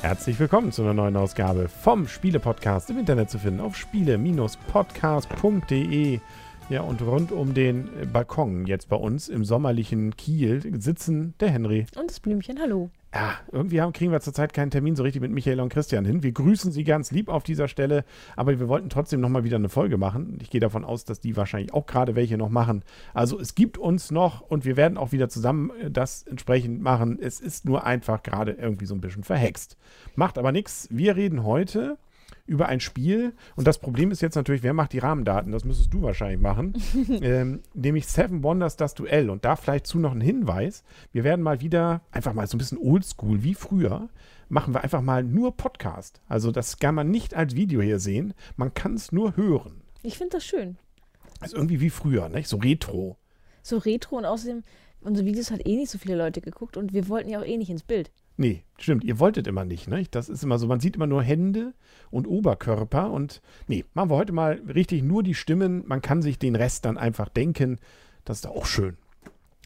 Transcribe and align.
Herzlich 0.02 0.40
willkommen 0.40 0.72
zu 0.72 0.82
einer 0.82 0.96
neuen 0.96 1.16
Ausgabe 1.16 1.70
vom 1.70 2.08
Spiele-Podcast 2.08 2.90
im 2.90 2.98
Internet 2.98 3.30
zu 3.30 3.38
finden 3.38 3.60
auf 3.60 3.78
spiele-podcast.de. 3.78 6.20
Ja, 6.70 6.82
und 6.82 7.04
rund 7.04 7.32
um 7.32 7.54
den 7.54 7.92
Balkon 8.12 8.66
jetzt 8.66 8.90
bei 8.90 8.96
uns 8.96 9.30
im 9.30 9.46
sommerlichen 9.46 10.18
Kiel 10.18 10.64
sitzen 10.82 11.36
der 11.40 11.52
Henry. 11.52 11.86
Und 11.96 12.10
das 12.10 12.20
Blümchen, 12.20 12.60
hallo. 12.60 12.90
Ja, 13.18 13.34
irgendwie 13.52 13.82
haben, 13.82 13.94
kriegen 13.94 14.12
wir 14.12 14.20
zurzeit 14.20 14.54
keinen 14.54 14.70
Termin 14.70 14.96
so 14.96 15.02
richtig 15.02 15.24
mit 15.24 15.32
Michael 15.32 15.60
und 15.60 15.70
Christian 15.70 16.06
hin. 16.06 16.22
Wir 16.22 16.34
grüßen 16.34 16.72
sie 16.72 16.84
ganz 16.84 17.10
lieb 17.10 17.30
auf 17.30 17.42
dieser 17.42 17.68
Stelle, 17.68 18.06
aber 18.36 18.60
wir 18.60 18.68
wollten 18.68 18.92
trotzdem 18.92 19.22
nochmal 19.22 19.44
wieder 19.44 19.56
eine 19.56 19.70
Folge 19.70 19.98
machen. 19.98 20.38
Ich 20.40 20.52
gehe 20.52 20.62
davon 20.62 20.86
aus, 20.86 21.04
dass 21.04 21.20
die 21.20 21.36
wahrscheinlich 21.36 21.74
auch 21.74 21.88
gerade 21.88 22.14
welche 22.14 22.38
noch 22.38 22.50
machen. 22.50 22.84
Also 23.16 23.40
es 23.40 23.56
gibt 23.56 23.80
uns 23.80 24.12
noch 24.12 24.42
und 24.42 24.66
wir 24.66 24.78
werden 24.78 25.00
auch 25.00 25.14
wieder 25.14 25.30
zusammen 25.30 25.72
äh, 25.82 25.90
das 25.90 26.28
entsprechend 26.28 26.80
machen. 26.80 27.18
Es 27.20 27.40
ist 27.40 27.66
nur 27.66 27.86
einfach 27.88 28.22
gerade 28.22 28.52
irgendwie 28.52 28.86
so 28.86 28.94
ein 28.94 29.02
bisschen 29.02 29.24
verhext. 29.24 29.78
Macht 30.16 30.38
aber 30.38 30.52
nichts. 30.52 30.88
Wir 30.92 31.16
reden 31.16 31.44
heute 31.44 31.98
über 32.48 32.68
ein 32.68 32.80
Spiel. 32.80 33.34
Und 33.56 33.68
das 33.68 33.78
Problem 33.78 34.10
ist 34.10 34.22
jetzt 34.22 34.36
natürlich, 34.36 34.64
wer 34.64 34.74
macht 34.74 34.94
die 34.94 35.00
Rahmendaten? 35.00 35.52
Das 35.52 35.66
müsstest 35.66 35.94
du 35.94 36.02
wahrscheinlich 36.02 36.40
machen. 36.40 36.74
ähm, 37.22 37.62
nämlich 37.74 38.08
Seven 38.08 38.42
Wonders, 38.42 38.78
das 38.78 38.96
Duell. 38.96 39.30
Und 39.30 39.46
da 39.46 39.56
vielleicht 39.56 39.86
zu 39.86 40.00
noch 40.00 40.14
ein 40.14 40.22
Hinweis. 40.22 40.84
Wir 41.12 41.24
werden 41.24 41.42
mal 41.44 41.62
wieder 41.62 42.02
einfach 42.12 42.34
mal 42.34 42.48
so 42.48 42.56
ein 42.56 42.60
bisschen 42.60 42.80
oldschool 42.80 43.44
wie 43.44 43.54
früher. 43.54 44.10
Machen 44.50 44.74
wir 44.74 44.82
einfach 44.82 45.02
mal 45.02 45.24
nur 45.24 45.56
Podcast. 45.56 46.22
Also 46.28 46.52
das 46.52 46.80
kann 46.80 46.96
man 46.96 47.12
nicht 47.12 47.36
als 47.36 47.56
Video 47.56 47.82
hier 47.82 48.00
sehen. 48.00 48.34
Man 48.56 48.74
kann 48.74 48.94
es 48.94 49.12
nur 49.12 49.36
hören. 49.36 49.82
Ich 50.02 50.18
finde 50.18 50.38
das 50.38 50.46
schön. 50.46 50.78
Ist 51.44 51.54
irgendwie 51.54 51.82
wie 51.82 51.90
früher, 51.90 52.30
nicht? 52.30 52.48
So 52.48 52.58
retro. 52.58 53.18
So 53.62 53.78
retro 53.78 54.18
und 54.18 54.26
außerdem, 54.26 54.64
unsere 55.02 55.26
Videos 55.26 55.52
hat 55.52 55.68
eh 55.68 55.76
nicht 55.76 55.92
so 55.92 55.98
viele 55.98 56.16
Leute 56.16 56.42
geguckt 56.42 56.78
und 56.78 56.94
wir 56.94 57.10
wollten 57.10 57.30
ja 57.30 57.40
auch 57.40 57.46
eh 57.46 57.58
nicht 57.58 57.70
ins 57.70 57.84
Bild. 57.84 58.12
Nee, 58.38 58.64
stimmt. 58.78 59.04
Ihr 59.04 59.20
wolltet 59.20 59.48
immer 59.48 59.66
nicht, 59.66 59.88
ne? 59.88 60.06
Das 60.12 60.30
ist 60.30 60.44
immer 60.44 60.60
so. 60.60 60.68
Man 60.68 60.80
sieht 60.80 60.96
immer 60.96 61.08
nur 61.08 61.24
Hände 61.24 61.74
und 62.12 62.28
Oberkörper. 62.28 63.12
Und 63.12 63.42
nee, 63.68 63.84
machen 63.96 64.12
wir 64.12 64.16
heute 64.16 64.32
mal 64.32 64.62
richtig 64.74 65.04
nur 65.04 65.24
die 65.24 65.34
Stimmen. 65.34 65.84
Man 65.88 66.02
kann 66.02 66.22
sich 66.22 66.38
den 66.38 66.56
Rest 66.56 66.86
dann 66.86 66.98
einfach 66.98 67.30
denken. 67.30 67.80
Das 68.26 68.38
ist 68.38 68.46
doch 68.46 68.56
auch 68.56 68.66
schön. 68.68 68.98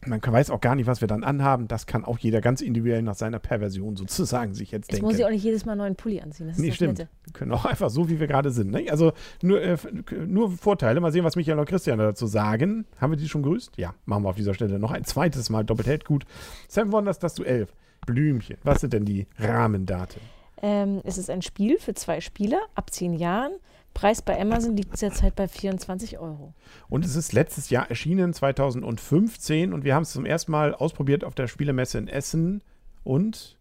Man 0.05 0.19
kann, 0.19 0.33
weiß 0.33 0.49
auch 0.49 0.61
gar 0.61 0.73
nicht, 0.75 0.87
was 0.87 1.01
wir 1.01 1.07
dann 1.07 1.23
anhaben. 1.23 1.67
Das 1.67 1.85
kann 1.85 2.05
auch 2.05 2.17
jeder 2.17 2.41
ganz 2.41 2.61
individuell 2.61 3.03
nach 3.03 3.13
seiner 3.13 3.37
Perversion 3.37 3.95
sozusagen 3.97 4.55
sich 4.55 4.71
jetzt, 4.71 4.85
jetzt 4.85 4.93
denken. 4.93 5.05
muss 5.05 5.19
ich 5.19 5.25
auch 5.25 5.29
nicht 5.29 5.43
jedes 5.43 5.65
Mal 5.65 5.73
einen 5.73 5.81
neuen 5.81 5.95
Pulli 5.95 6.21
anziehen. 6.21 6.47
Das 6.47 6.57
ist 6.57 6.63
nee, 6.63 6.71
stimmt. 6.71 6.97
Nette. 6.97 7.09
Wir 7.25 7.33
können 7.33 7.51
auch 7.51 7.65
einfach 7.65 7.89
so, 7.89 8.09
wie 8.09 8.19
wir 8.19 8.25
gerade 8.25 8.49
sind. 8.51 8.71
Ne? 8.71 8.89
Also 8.89 9.11
nur, 9.43 9.61
äh, 9.61 9.77
nur 10.25 10.51
Vorteile. 10.51 11.01
Mal 11.01 11.11
sehen, 11.11 11.23
was 11.23 11.35
Michael 11.35 11.59
und 11.59 11.67
Christian 11.67 11.99
dazu 11.99 12.25
sagen. 12.25 12.85
Haben 12.99 13.11
wir 13.11 13.17
die 13.17 13.29
schon 13.29 13.43
grüßt? 13.43 13.77
Ja, 13.77 13.93
machen 14.05 14.23
wir 14.23 14.29
auf 14.29 14.37
dieser 14.37 14.55
Stelle 14.55 14.79
noch 14.79 14.91
ein 14.91 15.03
zweites 15.03 15.49
Mal. 15.51 15.65
Doppelt 15.65 15.87
hält 15.87 16.05
gut. 16.05 16.25
Seven 16.67 16.91
Wonders, 16.91 17.19
das 17.19 17.35
Duell. 17.35 17.67
Blümchen. 18.05 18.57
Was 18.63 18.81
sind 18.81 18.93
denn 18.93 19.05
die 19.05 19.27
Rahmendaten? 19.37 20.21
Ähm, 20.61 21.01
es 21.03 21.17
ist 21.17 21.29
ein 21.29 21.41
Spiel 21.41 21.79
für 21.79 21.93
zwei 21.93 22.21
Spieler 22.21 22.59
ab 22.75 22.91
zehn 22.93 23.13
Jahren. 23.13 23.53
Preis 23.93 24.21
bei 24.21 24.39
Amazon 24.39 24.77
liegt 24.77 25.01
derzeit 25.01 25.35
bei 25.35 25.47
24 25.47 26.17
Euro. 26.19 26.53
Und 26.87 27.03
es 27.03 27.15
ist 27.15 27.33
letztes 27.33 27.69
Jahr 27.69 27.89
erschienen, 27.89 28.33
2015. 28.33 29.73
Und 29.73 29.83
wir 29.83 29.95
haben 29.95 30.03
es 30.03 30.11
zum 30.11 30.25
ersten 30.25 30.51
Mal 30.51 30.73
ausprobiert 30.73 31.23
auf 31.23 31.35
der 31.35 31.47
Spielemesse 31.47 31.97
in 31.97 32.07
Essen. 32.07 32.63
Und, 33.03 33.57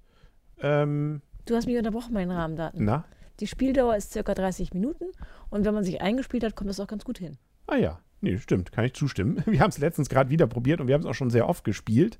ähm, 0.60 1.22
Du 1.46 1.56
hast 1.56 1.66
mich 1.66 1.76
unterbrochen 1.76 2.14
bei 2.14 2.20
den 2.20 2.30
Rahmendaten. 2.30 2.84
na? 2.84 3.04
Die 3.40 3.46
Spieldauer 3.46 3.96
ist 3.96 4.12
circa 4.12 4.34
30 4.34 4.74
Minuten 4.74 5.06
und 5.48 5.64
wenn 5.64 5.72
man 5.72 5.82
sich 5.82 6.02
eingespielt 6.02 6.44
hat, 6.44 6.54
kommt 6.54 6.68
das 6.68 6.78
auch 6.78 6.86
ganz 6.86 7.04
gut 7.06 7.16
hin. 7.18 7.38
Ah 7.66 7.76
ja, 7.76 7.98
nee, 8.20 8.36
stimmt, 8.36 8.70
kann 8.70 8.84
ich 8.84 8.92
zustimmen. 8.92 9.42
Wir 9.46 9.60
haben 9.60 9.70
es 9.70 9.78
letztens 9.78 10.10
gerade 10.10 10.28
wieder 10.28 10.46
probiert 10.46 10.80
und 10.82 10.88
wir 10.88 10.94
haben 10.94 11.00
es 11.00 11.06
auch 11.06 11.14
schon 11.14 11.30
sehr 11.30 11.48
oft 11.48 11.64
gespielt. 11.64 12.18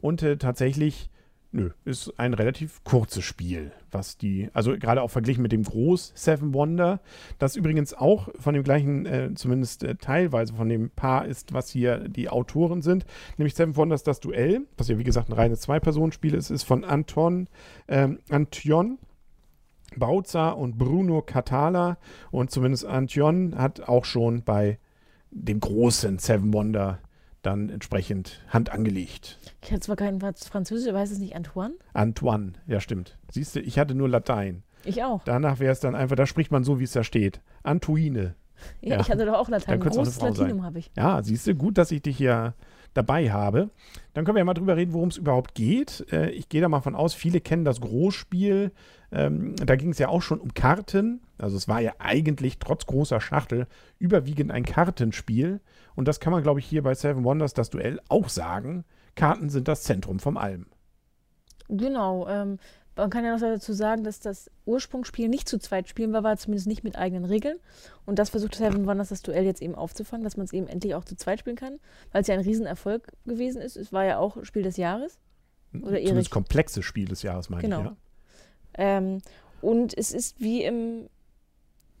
Und 0.00 0.22
äh, 0.22 0.38
tatsächlich, 0.38 1.10
nö, 1.52 1.70
ist 1.84 2.18
ein 2.18 2.34
relativ 2.34 2.82
kurzes 2.84 3.24
Spiel, 3.24 3.72
was 3.90 4.16
die, 4.18 4.48
also 4.52 4.76
gerade 4.76 5.02
auch 5.02 5.10
verglichen 5.10 5.42
mit 5.42 5.52
dem 5.52 5.62
Groß 5.62 6.12
Seven 6.14 6.54
Wonder, 6.54 7.00
das 7.38 7.56
übrigens 7.56 7.94
auch 7.94 8.28
von 8.38 8.54
dem 8.54 8.64
gleichen, 8.64 9.06
äh, 9.06 9.30
zumindest 9.34 9.84
äh, 9.84 9.94
teilweise 9.96 10.54
von 10.54 10.68
dem 10.68 10.90
Paar 10.90 11.26
ist, 11.26 11.52
was 11.52 11.70
hier 11.70 12.08
die 12.08 12.28
Autoren 12.28 12.82
sind, 12.82 13.06
nämlich 13.36 13.54
Seven 13.54 13.76
Wonders 13.76 14.02
das 14.02 14.20
Duell, 14.20 14.62
was 14.76 14.88
ja 14.88 14.98
wie 14.98 15.04
gesagt 15.04 15.28
ein 15.28 15.34
reines 15.34 15.60
Zwei-Personen-Spiel 15.60 16.34
ist, 16.34 16.50
ist 16.50 16.64
von 16.64 16.84
Anton, 16.84 17.48
ähm, 17.88 18.18
Antion 18.30 18.98
Bautza 19.96 20.50
und 20.50 20.78
Bruno 20.78 21.22
Catala. 21.22 21.98
Und 22.30 22.50
zumindest 22.50 22.84
Antion 22.84 23.56
hat 23.56 23.88
auch 23.88 24.04
schon 24.04 24.42
bei 24.42 24.78
dem 25.30 25.60
großen 25.60 26.18
Seven 26.18 26.52
Wonder 26.52 26.98
dann 27.42 27.68
entsprechend 27.68 28.40
Hand 28.48 28.70
angelegt. 28.70 29.38
Ich 29.62 29.70
hatte 29.70 29.80
zwar 29.80 29.96
kein 29.96 30.20
Französisch, 30.20 30.88
aber 30.88 30.98
heißt 31.00 31.12
es 31.12 31.18
nicht 31.18 31.34
Antoine? 31.36 31.74
Antoine, 31.92 32.52
ja 32.66 32.80
stimmt. 32.80 33.18
Siehst 33.30 33.56
du, 33.56 33.60
ich 33.60 33.78
hatte 33.78 33.94
nur 33.94 34.08
Latein. 34.08 34.62
Ich 34.84 35.02
auch. 35.04 35.22
Danach 35.24 35.60
wäre 35.60 35.72
es 35.72 35.80
dann 35.80 35.94
einfach, 35.94 36.16
da 36.16 36.26
spricht 36.26 36.50
man 36.50 36.64
so, 36.64 36.80
wie 36.80 36.84
es 36.84 36.92
da 36.92 37.04
steht. 37.04 37.40
Antoine. 37.62 38.34
Ja, 38.80 38.94
Ja. 38.96 39.00
ich 39.00 39.10
hatte 39.10 39.26
doch 39.26 39.34
auch 39.34 39.48
Latein. 39.48 39.80
Dann 39.80 39.88
auch 39.88 39.94
Großes 39.94 40.16
sein. 40.16 40.34
Latinum 40.34 40.64
habe 40.64 40.78
ich. 40.78 40.90
Ja, 40.96 41.22
siehst 41.22 41.46
du, 41.46 41.54
gut, 41.54 41.78
dass 41.78 41.90
ich 41.90 42.02
dich 42.02 42.16
hier 42.16 42.54
dabei 42.94 43.30
habe. 43.32 43.70
Dann 44.14 44.24
können 44.24 44.36
wir 44.36 44.40
ja 44.40 44.44
mal 44.44 44.54
drüber 44.54 44.76
reden, 44.76 44.92
worum 44.92 45.08
es 45.08 45.16
überhaupt 45.16 45.54
geht. 45.54 46.04
Äh, 46.12 46.30
ich 46.30 46.48
gehe 46.48 46.60
da 46.60 46.68
mal 46.68 46.80
von 46.80 46.94
aus, 46.94 47.14
viele 47.14 47.40
kennen 47.40 47.64
das 47.64 47.80
Großspiel. 47.80 48.70
Ähm, 49.10 49.56
da 49.56 49.76
ging 49.76 49.90
es 49.90 49.98
ja 49.98 50.08
auch 50.08 50.22
schon 50.22 50.40
um 50.40 50.52
Karten. 50.54 51.20
Also 51.42 51.56
es 51.56 51.68
war 51.68 51.80
ja 51.80 51.94
eigentlich 51.98 52.58
trotz 52.58 52.86
großer 52.86 53.20
Schachtel 53.20 53.66
überwiegend 53.98 54.50
ein 54.50 54.64
Kartenspiel. 54.64 55.60
Und 55.94 56.06
das 56.06 56.20
kann 56.20 56.32
man, 56.32 56.42
glaube 56.42 56.60
ich, 56.60 56.66
hier 56.66 56.82
bei 56.82 56.94
Seven 56.94 57.24
Wonders, 57.24 57.52
das 57.52 57.70
Duell, 57.70 58.00
auch 58.08 58.28
sagen. 58.28 58.84
Karten 59.16 59.50
sind 59.50 59.68
das 59.68 59.82
Zentrum 59.82 60.20
vom 60.20 60.36
Allem. 60.36 60.66
Genau. 61.68 62.28
Ähm, 62.28 62.58
man 62.94 63.10
kann 63.10 63.24
ja 63.24 63.32
noch 63.32 63.40
dazu 63.40 63.72
sagen, 63.72 64.04
dass 64.04 64.20
das 64.20 64.50
Ursprungsspiel 64.66 65.28
nicht 65.28 65.48
zu 65.48 65.58
zweit 65.58 65.88
spielen 65.88 66.12
war, 66.12 66.22
war 66.22 66.36
zumindest 66.36 66.66
nicht 66.66 66.84
mit 66.84 66.96
eigenen 66.96 67.24
Regeln. 67.24 67.58
Und 68.04 68.18
das 68.18 68.30
versucht 68.30 68.54
Seven 68.54 68.86
Wonders 68.86 69.08
das 69.08 69.22
Duell 69.22 69.44
jetzt 69.44 69.62
eben 69.62 69.74
aufzufangen, 69.74 70.24
dass 70.24 70.36
man 70.36 70.44
es 70.44 70.52
eben 70.52 70.68
endlich 70.68 70.94
auch 70.94 71.04
zu 71.04 71.16
zweit 71.16 71.40
spielen 71.40 71.56
kann, 71.56 71.80
weil 72.12 72.22
es 72.22 72.28
ja 72.28 72.34
ein 72.34 72.40
Riesenerfolg 72.40 73.08
gewesen 73.24 73.60
ist. 73.62 73.76
Es 73.76 73.92
war 73.92 74.04
ja 74.04 74.18
auch 74.18 74.44
Spiel 74.44 74.62
des 74.62 74.76
Jahres. 74.76 75.18
Oder 75.74 75.98
Zumindest 75.98 76.30
komplexes 76.30 76.84
Spiel 76.84 77.08
des 77.08 77.22
Jahres, 77.22 77.48
meine 77.48 77.62
Genau. 77.62 77.80
ich. 77.80 77.84
Ja. 77.86 77.96
Ähm, 78.74 79.22
und 79.62 79.96
es 79.96 80.12
ist 80.12 80.40
wie 80.40 80.64
im, 80.64 81.08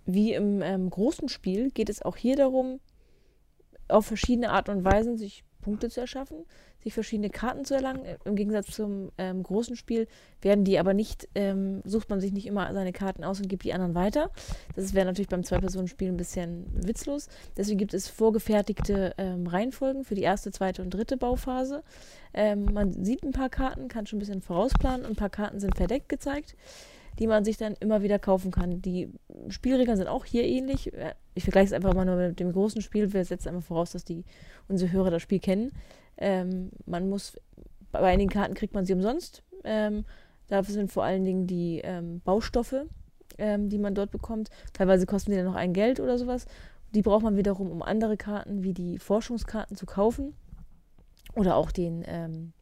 wie 0.06 0.34
im 0.34 0.62
ähm, 0.62 0.90
großen 0.90 1.28
Spiel, 1.28 1.70
geht 1.70 1.88
es 1.88 2.02
auch 2.02 2.16
hier 2.16 2.36
darum, 2.36 2.80
auf 3.88 4.06
verschiedene 4.06 4.50
Art 4.50 4.68
und 4.68 4.84
Weisen 4.84 5.18
sich 5.18 5.44
Punkte 5.62 5.88
zu 5.88 6.00
erschaffen, 6.00 6.44
sich 6.80 6.92
verschiedene 6.92 7.30
Karten 7.30 7.64
zu 7.64 7.74
erlangen. 7.74 8.04
Im 8.24 8.36
Gegensatz 8.36 8.66
zum 8.72 9.12
ähm, 9.16 9.42
großen 9.42 9.76
Spiel 9.76 10.08
werden 10.42 10.64
die 10.64 10.78
aber 10.78 10.92
nicht, 10.92 11.28
ähm, 11.34 11.80
sucht 11.84 12.10
man 12.10 12.20
sich 12.20 12.32
nicht 12.32 12.46
immer 12.46 12.72
seine 12.74 12.92
Karten 12.92 13.24
aus 13.24 13.40
und 13.40 13.48
gibt 13.48 13.64
die 13.64 13.72
anderen 13.72 13.94
weiter. 13.94 14.30
Das 14.74 14.92
wäre 14.92 15.06
natürlich 15.06 15.28
beim 15.28 15.44
Zwei-Personen-Spiel 15.44 16.08
ein 16.08 16.16
bisschen 16.16 16.66
witzlos. 16.74 17.28
Deswegen 17.56 17.78
gibt 17.78 17.94
es 17.94 18.08
vorgefertigte 18.08 19.14
ähm, 19.16 19.46
Reihenfolgen 19.46 20.04
für 20.04 20.16
die 20.16 20.22
erste, 20.22 20.50
zweite 20.50 20.82
und 20.82 20.90
dritte 20.90 21.16
Bauphase. 21.16 21.84
Ähm, 22.34 22.66
man 22.72 23.04
sieht 23.04 23.22
ein 23.22 23.32
paar 23.32 23.48
Karten, 23.48 23.88
kann 23.88 24.06
schon 24.06 24.18
ein 24.18 24.20
bisschen 24.20 24.42
vorausplanen 24.42 25.06
und 25.06 25.12
ein 25.12 25.16
paar 25.16 25.30
Karten 25.30 25.60
sind 25.60 25.76
verdeckt 25.76 26.08
gezeigt, 26.08 26.56
die 27.18 27.26
man 27.26 27.44
sich 27.44 27.56
dann 27.56 27.74
immer 27.80 28.02
wieder 28.02 28.18
kaufen 28.18 28.50
kann. 28.50 28.82
Die 28.82 29.10
Spielregeln 29.48 29.96
sind 29.96 30.08
auch 30.08 30.24
hier 30.24 30.44
ähnlich. 30.44 30.92
Äh, 30.92 31.14
Ich 31.34 31.44
vergleiche 31.44 31.66
es 31.66 31.72
einfach 31.72 31.94
mal 31.94 32.04
nur 32.04 32.16
mit 32.16 32.40
dem 32.40 32.52
großen 32.52 32.82
Spiel. 32.82 33.12
Wir 33.12 33.24
setzen 33.24 33.48
einfach 33.48 33.66
voraus, 33.66 33.92
dass 33.92 34.04
die 34.04 34.24
unsere 34.68 34.92
Hörer 34.92 35.10
das 35.10 35.22
Spiel 35.22 35.40
kennen. 35.40 35.72
Ähm, 36.18 36.70
man 36.86 37.08
muss, 37.08 37.38
bei 37.90 38.00
einigen 38.00 38.30
Karten 38.30 38.54
kriegt 38.54 38.74
man 38.74 38.84
sie 38.84 38.92
umsonst. 38.92 39.42
Ähm, 39.64 40.04
dafür 40.48 40.74
sind 40.74 40.92
vor 40.92 41.04
allen 41.04 41.24
Dingen 41.24 41.46
die 41.46 41.80
ähm, 41.84 42.20
Baustoffe, 42.24 42.86
ähm, 43.38 43.68
die 43.68 43.78
man 43.78 43.94
dort 43.94 44.10
bekommt. 44.10 44.50
Teilweise 44.72 45.06
kosten 45.06 45.30
die 45.30 45.36
dann 45.36 45.46
noch 45.46 45.54
ein 45.54 45.72
Geld 45.72 46.00
oder 46.00 46.18
sowas. 46.18 46.46
Die 46.94 47.02
braucht 47.02 47.22
man 47.22 47.36
wiederum, 47.36 47.70
um 47.70 47.82
andere 47.82 48.16
Karten 48.16 48.62
wie 48.62 48.74
die 48.74 48.98
Forschungskarten 48.98 49.76
zu 49.76 49.86
kaufen 49.86 50.34
oder 51.34 51.56
auch 51.56 51.70
den, 51.70 52.04
ähm, 52.06 52.52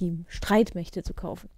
die 0.00 0.24
Streitmächte 0.28 1.02
zu 1.02 1.12
kaufen. 1.12 1.50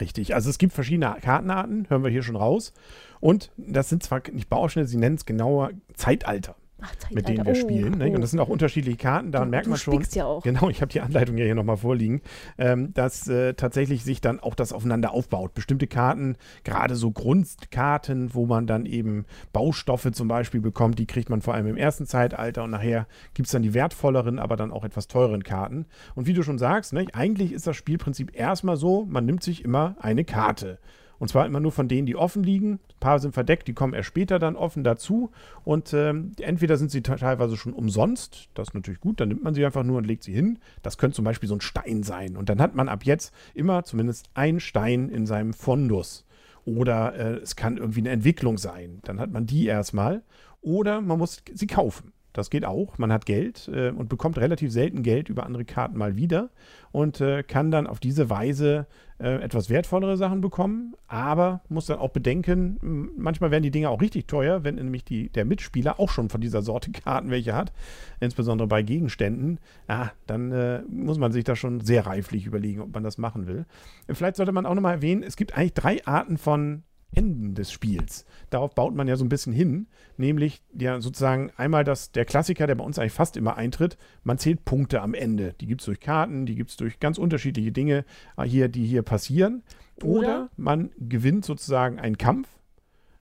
Richtig. 0.00 0.34
Also 0.34 0.50
es 0.50 0.58
gibt 0.58 0.72
verschiedene 0.72 1.16
Kartenarten, 1.20 1.88
hören 1.88 2.02
wir 2.02 2.10
hier 2.10 2.22
schon 2.22 2.36
raus. 2.36 2.72
Und 3.20 3.50
das 3.56 3.88
sind 3.88 4.02
zwar 4.02 4.22
nicht 4.32 4.48
Bauausschnitte, 4.48 4.88
sie 4.88 4.96
nennen 4.96 5.16
es 5.16 5.26
genauer 5.26 5.70
Zeitalter, 5.94 6.56
Ach, 6.82 7.10
mit 7.10 7.28
denen 7.28 7.46
wir 7.46 7.52
Oh, 7.52 7.54
spielen. 7.54 8.02
Oh. 8.02 8.14
Und 8.14 8.20
das 8.20 8.30
sind 8.30 8.40
auch 8.40 8.48
unterschiedliche 8.48 8.96
Karten, 8.96 9.32
daran 9.32 9.48
du, 9.48 9.50
merkt 9.52 9.66
du 9.66 9.70
man 9.70 9.78
schon. 9.78 9.94
spickst 9.94 10.14
ja 10.14 10.24
auch. 10.26 10.42
Genau, 10.42 10.68
ich 10.68 10.80
habe 10.80 10.92
die 10.92 11.00
Anleitung 11.00 11.36
ja 11.38 11.44
hier 11.44 11.54
nochmal 11.54 11.76
vorliegen, 11.76 12.20
ähm, 12.58 12.92
dass 12.94 13.28
äh, 13.28 13.54
tatsächlich 13.54 14.04
sich 14.04 14.20
dann 14.20 14.40
auch 14.40 14.54
das 14.54 14.72
aufeinander 14.72 15.12
aufbaut. 15.12 15.54
Bestimmte 15.54 15.86
Karten, 15.86 16.36
gerade 16.64 16.94
so 16.96 17.10
Grundkarten, 17.10 18.34
wo 18.34 18.46
man 18.46 18.66
dann 18.66 18.86
eben 18.86 19.24
Baustoffe 19.52 20.10
zum 20.12 20.28
Beispiel 20.28 20.60
bekommt, 20.60 20.98
die 20.98 21.06
kriegt 21.06 21.30
man 21.30 21.40
vor 21.42 21.54
allem 21.54 21.66
im 21.66 21.76
ersten 21.76 22.06
Zeitalter 22.06 22.64
und 22.64 22.70
nachher 22.70 23.06
gibt 23.34 23.46
es 23.46 23.52
dann 23.52 23.62
die 23.62 23.74
wertvolleren, 23.74 24.38
aber 24.38 24.56
dann 24.56 24.70
auch 24.70 24.84
etwas 24.84 25.06
teureren 25.06 25.42
Karten. 25.44 25.86
Und 26.14 26.26
wie 26.26 26.32
du 26.34 26.42
schon 26.42 26.58
sagst, 26.58 26.92
ne, 26.92 27.06
eigentlich 27.12 27.52
ist 27.52 27.66
das 27.66 27.76
Spielprinzip 27.76 28.34
erstmal 28.38 28.76
so, 28.76 29.04
man 29.08 29.24
nimmt 29.24 29.42
sich 29.42 29.64
immer 29.64 29.96
eine 30.00 30.24
Karte. 30.24 30.78
Und 31.22 31.28
zwar 31.28 31.46
immer 31.46 31.60
nur 31.60 31.70
von 31.70 31.86
denen, 31.86 32.04
die 32.04 32.16
offen 32.16 32.42
liegen. 32.42 32.72
Ein 32.72 32.98
paar 32.98 33.20
sind 33.20 33.32
verdeckt, 33.32 33.68
die 33.68 33.74
kommen 33.74 33.94
erst 33.94 34.08
später 34.08 34.40
dann 34.40 34.56
offen 34.56 34.82
dazu. 34.82 35.30
Und 35.62 35.94
ähm, 35.94 36.32
entweder 36.40 36.76
sind 36.76 36.90
sie 36.90 37.00
teilweise 37.00 37.56
schon 37.56 37.74
umsonst, 37.74 38.48
das 38.54 38.70
ist 38.70 38.74
natürlich 38.74 38.98
gut, 38.98 39.20
dann 39.20 39.28
nimmt 39.28 39.44
man 39.44 39.54
sie 39.54 39.64
einfach 39.64 39.84
nur 39.84 39.98
und 39.98 40.04
legt 40.04 40.24
sie 40.24 40.32
hin. 40.32 40.58
Das 40.82 40.98
könnte 40.98 41.14
zum 41.14 41.24
Beispiel 41.24 41.48
so 41.48 41.54
ein 41.54 41.60
Stein 41.60 42.02
sein. 42.02 42.36
Und 42.36 42.48
dann 42.48 42.60
hat 42.60 42.74
man 42.74 42.88
ab 42.88 43.04
jetzt 43.04 43.32
immer 43.54 43.84
zumindest 43.84 44.30
ein 44.34 44.58
Stein 44.58 45.10
in 45.10 45.24
seinem 45.24 45.52
Fundus. 45.52 46.26
Oder 46.64 47.14
äh, 47.14 47.34
es 47.34 47.54
kann 47.54 47.76
irgendwie 47.76 48.00
eine 48.00 48.10
Entwicklung 48.10 48.58
sein. 48.58 48.98
Dann 49.04 49.20
hat 49.20 49.30
man 49.30 49.46
die 49.46 49.66
erstmal. 49.66 50.24
Oder 50.60 51.00
man 51.00 51.18
muss 51.18 51.44
sie 51.54 51.68
kaufen. 51.68 52.12
Das 52.32 52.50
geht 52.50 52.64
auch. 52.64 52.98
Man 52.98 53.12
hat 53.12 53.26
Geld 53.26 53.68
äh, 53.68 53.90
und 53.90 54.08
bekommt 54.08 54.38
relativ 54.38 54.72
selten 54.72 55.02
Geld 55.02 55.28
über 55.28 55.44
andere 55.44 55.64
Karten 55.64 55.98
mal 55.98 56.16
wieder 56.16 56.50
und 56.90 57.20
äh, 57.20 57.42
kann 57.42 57.70
dann 57.70 57.86
auf 57.86 58.00
diese 58.00 58.30
Weise 58.30 58.86
äh, 59.18 59.42
etwas 59.42 59.68
wertvollere 59.70 60.16
Sachen 60.16 60.40
bekommen. 60.40 60.94
Aber 61.08 61.60
muss 61.68 61.86
dann 61.86 61.98
auch 61.98 62.10
bedenken, 62.10 63.10
manchmal 63.16 63.50
werden 63.50 63.62
die 63.62 63.70
Dinge 63.70 63.90
auch 63.90 64.00
richtig 64.00 64.26
teuer, 64.26 64.64
wenn 64.64 64.76
nämlich 64.76 65.04
die, 65.04 65.28
der 65.28 65.44
Mitspieler 65.44 66.00
auch 66.00 66.10
schon 66.10 66.30
von 66.30 66.40
dieser 66.40 66.62
Sorte 66.62 66.90
Karten 66.92 67.30
welche 67.30 67.54
hat, 67.54 67.72
insbesondere 68.20 68.68
bei 68.68 68.82
Gegenständen. 68.82 69.58
Ah, 69.86 70.10
dann 70.26 70.52
äh, 70.52 70.82
muss 70.88 71.18
man 71.18 71.32
sich 71.32 71.44
da 71.44 71.54
schon 71.54 71.80
sehr 71.80 72.06
reiflich 72.06 72.46
überlegen, 72.46 72.80
ob 72.80 72.94
man 72.94 73.04
das 73.04 73.18
machen 73.18 73.46
will. 73.46 73.66
Vielleicht 74.08 74.36
sollte 74.36 74.52
man 74.52 74.66
auch 74.66 74.74
nochmal 74.74 74.94
erwähnen, 74.94 75.22
es 75.22 75.36
gibt 75.36 75.56
eigentlich 75.56 75.74
drei 75.74 76.04
Arten 76.06 76.38
von 76.38 76.82
Enden 77.14 77.54
des 77.54 77.70
Spiels. 77.70 78.24
Darauf 78.50 78.74
baut 78.74 78.94
man 78.94 79.08
ja 79.08 79.16
so 79.16 79.24
ein 79.24 79.28
bisschen 79.28 79.52
hin, 79.52 79.86
nämlich 80.16 80.62
ja 80.78 81.00
sozusagen 81.00 81.50
einmal 81.56 81.84
das, 81.84 82.12
der 82.12 82.24
Klassiker, 82.24 82.66
der 82.66 82.74
bei 82.74 82.84
uns 82.84 82.98
eigentlich 82.98 83.12
fast 83.12 83.36
immer 83.36 83.56
eintritt, 83.56 83.98
man 84.24 84.38
zählt 84.38 84.64
Punkte 84.64 85.02
am 85.02 85.14
Ende. 85.14 85.54
Die 85.60 85.66
gibt 85.66 85.82
es 85.82 85.86
durch 85.86 86.00
Karten, 86.00 86.46
die 86.46 86.54
gibt 86.54 86.70
es 86.70 86.76
durch 86.76 87.00
ganz 87.00 87.18
unterschiedliche 87.18 87.72
Dinge 87.72 88.04
äh, 88.36 88.44
hier, 88.44 88.68
die 88.68 88.86
hier 88.86 89.02
passieren. 89.02 89.62
Oder, 90.02 90.18
Oder 90.18 90.50
man 90.56 90.90
gewinnt 90.98 91.44
sozusagen 91.44 91.98
einen 91.98 92.18
Kampf. 92.18 92.48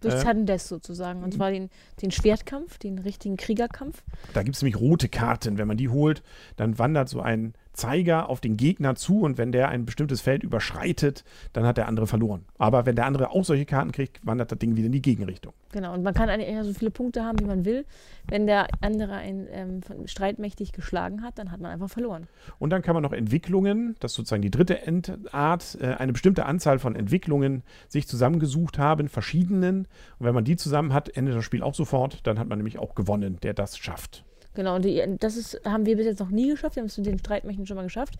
Durch 0.01 0.15
äh, 0.15 0.57
sozusagen. 0.57 1.23
Und 1.23 1.35
zwar 1.35 1.51
den, 1.51 1.69
den 2.01 2.09
Schwertkampf, 2.09 2.79
den 2.79 2.97
richtigen 2.97 3.37
Kriegerkampf. 3.37 4.03
Da 4.33 4.41
gibt 4.41 4.55
es 4.55 4.61
nämlich 4.63 4.79
rote 4.79 5.09
Karten. 5.09 5.59
Wenn 5.59 5.67
man 5.67 5.77
die 5.77 5.89
holt, 5.89 6.23
dann 6.55 6.79
wandert 6.79 7.07
so 7.07 7.21
ein 7.21 7.53
Zeiger 7.73 8.29
auf 8.29 8.41
den 8.41 8.57
Gegner 8.57 8.95
zu 8.95 9.21
und 9.21 9.37
wenn 9.37 9.51
der 9.51 9.69
ein 9.69 9.85
bestimmtes 9.85 10.21
Feld 10.21 10.43
überschreitet, 10.43 11.23
dann 11.53 11.65
hat 11.65 11.77
der 11.77 11.87
andere 11.87 12.07
verloren. 12.07 12.45
Aber 12.57 12.85
wenn 12.85 12.95
der 12.95 13.05
andere 13.05 13.31
auch 13.31 13.45
solche 13.45 13.65
Karten 13.65 13.91
kriegt, 13.91 14.25
wandert 14.25 14.51
das 14.51 14.59
Ding 14.59 14.75
wieder 14.75 14.87
in 14.87 14.91
die 14.91 15.01
Gegenrichtung. 15.01 15.53
Genau, 15.71 15.93
und 15.93 16.03
man 16.03 16.13
kann 16.13 16.29
eigentlich 16.29 16.53
so 16.63 16.73
viele 16.73 16.91
Punkte 16.91 17.23
haben, 17.23 17.39
wie 17.39 17.45
man 17.45 17.63
will. 17.63 17.85
Wenn 18.27 18.45
der 18.45 18.67
andere 18.81 19.13
einen 19.13 19.47
ähm, 19.51 19.81
streitmächtig 20.05 20.73
geschlagen 20.73 21.23
hat, 21.23 21.39
dann 21.39 21.51
hat 21.51 21.61
man 21.61 21.71
einfach 21.71 21.89
verloren. 21.89 22.27
Und 22.59 22.71
dann 22.71 22.81
kann 22.81 22.93
man 22.93 23.03
noch 23.03 23.13
Entwicklungen, 23.13 23.95
das 23.99 24.11
ist 24.11 24.17
sozusagen 24.17 24.41
die 24.41 24.51
dritte 24.51 24.81
Endart, 24.81 25.77
äh, 25.79 25.95
eine 25.95 26.11
bestimmte 26.11 26.45
Anzahl 26.45 26.79
von 26.79 26.95
Entwicklungen 26.95 27.63
sich 27.87 28.07
zusammengesucht 28.07 28.79
haben, 28.79 29.07
verschiedenen. 29.07 29.87
Und 30.19 30.25
wenn 30.25 30.35
man 30.35 30.43
die 30.43 30.57
zusammen 30.57 30.93
hat, 30.93 31.09
endet 31.09 31.35
das 31.35 31.45
Spiel 31.45 31.63
auch 31.63 31.75
sofort. 31.75 32.25
Dann 32.27 32.37
hat 32.37 32.47
man 32.47 32.59
nämlich 32.59 32.77
auch 32.77 32.95
gewonnen, 32.95 33.37
der 33.41 33.53
das 33.53 33.77
schafft. 33.77 34.25
Genau, 34.53 34.75
und 34.75 34.85
die, 34.85 35.03
das 35.19 35.37
ist, 35.37 35.61
haben 35.65 35.85
wir 35.85 35.95
bis 35.95 36.05
jetzt 36.05 36.19
noch 36.19 36.29
nie 36.29 36.49
geschafft. 36.49 36.75
Wir 36.75 36.81
haben 36.81 36.87
es 36.87 36.97
mit 36.97 37.07
den 37.07 37.19
Streitmächten 37.19 37.65
schon 37.65 37.77
mal 37.77 37.83
geschafft. 37.83 38.15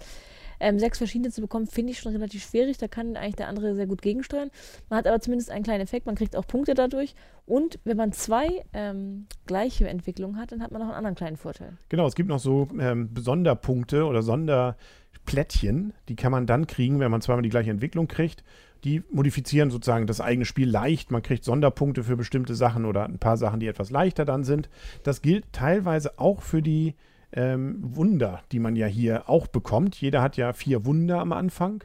Ähm, 0.60 0.78
sechs 0.78 1.00
verschiedene 1.00 1.32
zu 1.32 1.42
bekommen, 1.42 1.66
finde 1.66 1.92
ich 1.92 2.00
schon 2.00 2.12
relativ 2.12 2.44
schwierig. 2.44 2.78
Da 2.78 2.88
kann 2.88 3.18
eigentlich 3.18 3.36
der 3.36 3.48
andere 3.48 3.74
sehr 3.76 3.88
gut 3.88 4.02
gegensteuern. 4.02 4.52
Man 4.90 5.00
hat 5.00 5.08
aber 5.08 5.20
zumindest 5.20 5.50
einen 5.50 5.64
kleinen 5.64 5.82
Effekt, 5.82 6.06
man 6.06 6.16
kriegt 6.16 6.36
auch 6.36 6.46
Punkte 6.46 6.76
dadurch. 6.76 7.16
Und 7.48 7.80
wenn 7.84 7.98
man 7.98 8.12
zwei 8.12 8.64
ähm, 8.74 9.26
gleiche 9.48 9.88
Entwicklungen 9.88 10.38
hat, 10.38 10.52
dann 10.52 10.62
hat 10.62 10.72
man 10.72 10.82
noch 10.82 10.90
einen 10.90 10.98
anderen 10.98 11.16
kleinen 11.16 11.38
Vorteil. 11.38 11.74
Genau, 11.90 12.06
es 12.06 12.14
gibt 12.14 12.30
noch 12.30 12.40
so 12.40 12.68
ähm, 12.80 13.10
Sonderpunkte 13.18 14.06
oder 14.06 14.22
Sonderplättchen, 14.22 15.94
die 16.08 16.16
kann 16.16 16.32
man 16.32 16.46
dann 16.46 16.68
kriegen, 16.68 17.00
wenn 17.00 17.10
man 17.10 17.22
zweimal 17.22 17.42
die 17.42 17.50
gleiche 17.50 17.72
Entwicklung 17.72 18.08
kriegt 18.08 18.44
die 18.84 19.04
modifizieren 19.12 19.70
sozusagen 19.70 20.08
das 20.08 20.22
eigene 20.22 20.46
Spiel 20.46 20.70
leicht. 20.70 21.12
Man 21.12 21.22
kriegt 21.22 21.44
Sonderpunkte 21.44 22.04
für 22.04 22.18
bestimmte 22.18 22.56
Sachen 22.56 22.86
oder 22.86 23.06
ein 23.06 23.20
paar 23.20 23.38
Sachen, 23.38 23.60
die 23.60 23.68
etwas 23.68 23.92
leichter 23.92 24.26
dann 24.26 24.44
sind. 24.44 24.70
Das 25.04 25.22
gilt 25.22 25.52
teilweise 25.52 26.18
auch 26.20 26.42
für 26.42 26.62
die 26.62 26.96
ähm, 27.34 27.78
Wunder, 27.82 28.42
die 28.52 28.60
man 28.60 28.76
ja 28.76 28.88
hier 28.88 29.30
auch 29.30 29.48
bekommt. 29.48 29.96
Jeder 29.96 30.22
hat 30.22 30.38
ja 30.38 30.54
vier 30.54 30.86
Wunder 30.86 31.20
am 31.20 31.32
Anfang, 31.32 31.84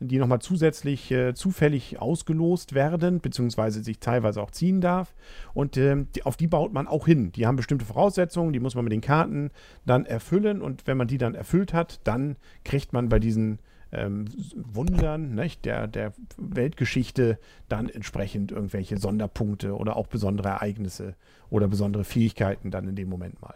die 0.00 0.18
nochmal 0.18 0.40
zusätzlich 0.40 1.10
äh, 1.10 1.34
zufällig 1.34 2.00
ausgelost 2.00 2.74
werden, 2.74 3.20
beziehungsweise 3.20 3.82
sich 3.82 3.98
teilweise 3.98 4.42
auch 4.42 4.50
ziehen 4.50 4.80
darf. 4.80 5.14
Und 5.54 5.76
äh, 5.76 6.04
die, 6.14 6.24
auf 6.24 6.36
die 6.36 6.46
baut 6.46 6.72
man 6.72 6.86
auch 6.86 7.06
hin. 7.06 7.32
Die 7.32 7.46
haben 7.46 7.56
bestimmte 7.56 7.84
Voraussetzungen, 7.84 8.52
die 8.52 8.60
muss 8.60 8.74
man 8.74 8.84
mit 8.84 8.92
den 8.92 9.00
Karten 9.00 9.50
dann 9.86 10.04
erfüllen. 10.04 10.62
Und 10.62 10.86
wenn 10.86 10.96
man 10.96 11.08
die 11.08 11.18
dann 11.18 11.34
erfüllt 11.34 11.74
hat, 11.74 12.00
dann 12.04 12.36
kriegt 12.64 12.92
man 12.92 13.08
bei 13.08 13.18
diesen 13.18 13.58
ähm, 13.92 14.26
Wundern 14.54 15.34
nicht, 15.34 15.64
der, 15.64 15.86
der 15.86 16.12
Weltgeschichte 16.36 17.38
dann 17.68 17.88
entsprechend 17.88 18.52
irgendwelche 18.52 18.98
Sonderpunkte 18.98 19.76
oder 19.76 19.96
auch 19.96 20.06
besondere 20.06 20.48
Ereignisse 20.48 21.14
oder 21.50 21.68
besondere 21.68 22.04
Fähigkeiten 22.04 22.70
dann 22.70 22.88
in 22.88 22.96
dem 22.96 23.08
Moment 23.08 23.40
mal. 23.40 23.54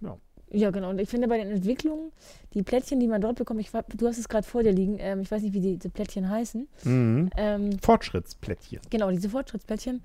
Ja. 0.00 0.16
Ja, 0.52 0.70
genau. 0.70 0.90
Und 0.90 1.00
ich 1.00 1.08
finde 1.08 1.28
bei 1.28 1.38
den 1.38 1.48
Entwicklungen, 1.48 2.10
die 2.54 2.64
Plättchen, 2.64 2.98
die 2.98 3.06
man 3.06 3.20
dort 3.20 3.36
bekommt, 3.36 3.60
ich, 3.60 3.70
du 3.70 4.08
hast 4.08 4.18
es 4.18 4.28
gerade 4.28 4.46
vor 4.46 4.64
dir 4.64 4.72
liegen, 4.72 4.96
ähm, 4.98 5.20
ich 5.20 5.30
weiß 5.30 5.42
nicht, 5.42 5.54
wie 5.54 5.60
die, 5.60 5.76
diese 5.76 5.90
Plättchen 5.90 6.28
heißen. 6.28 6.66
Mhm. 6.82 7.30
Ähm, 7.36 7.78
Fortschrittsplättchen. 7.80 8.80
Genau, 8.90 9.12
diese 9.12 9.28
Fortschrittsplättchen. 9.28 10.02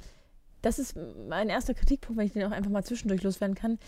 Das 0.61 0.77
ist 0.77 0.95
mein 1.27 1.49
erster 1.49 1.73
Kritikpunkt, 1.73 2.19
wenn 2.19 2.27
ich 2.27 2.33
den 2.33 2.43
auch 2.43 2.51
einfach 2.51 2.69
mal 2.69 2.83
zwischendurch 2.83 3.23
loswerden 3.23 3.55
kann. 3.55 3.79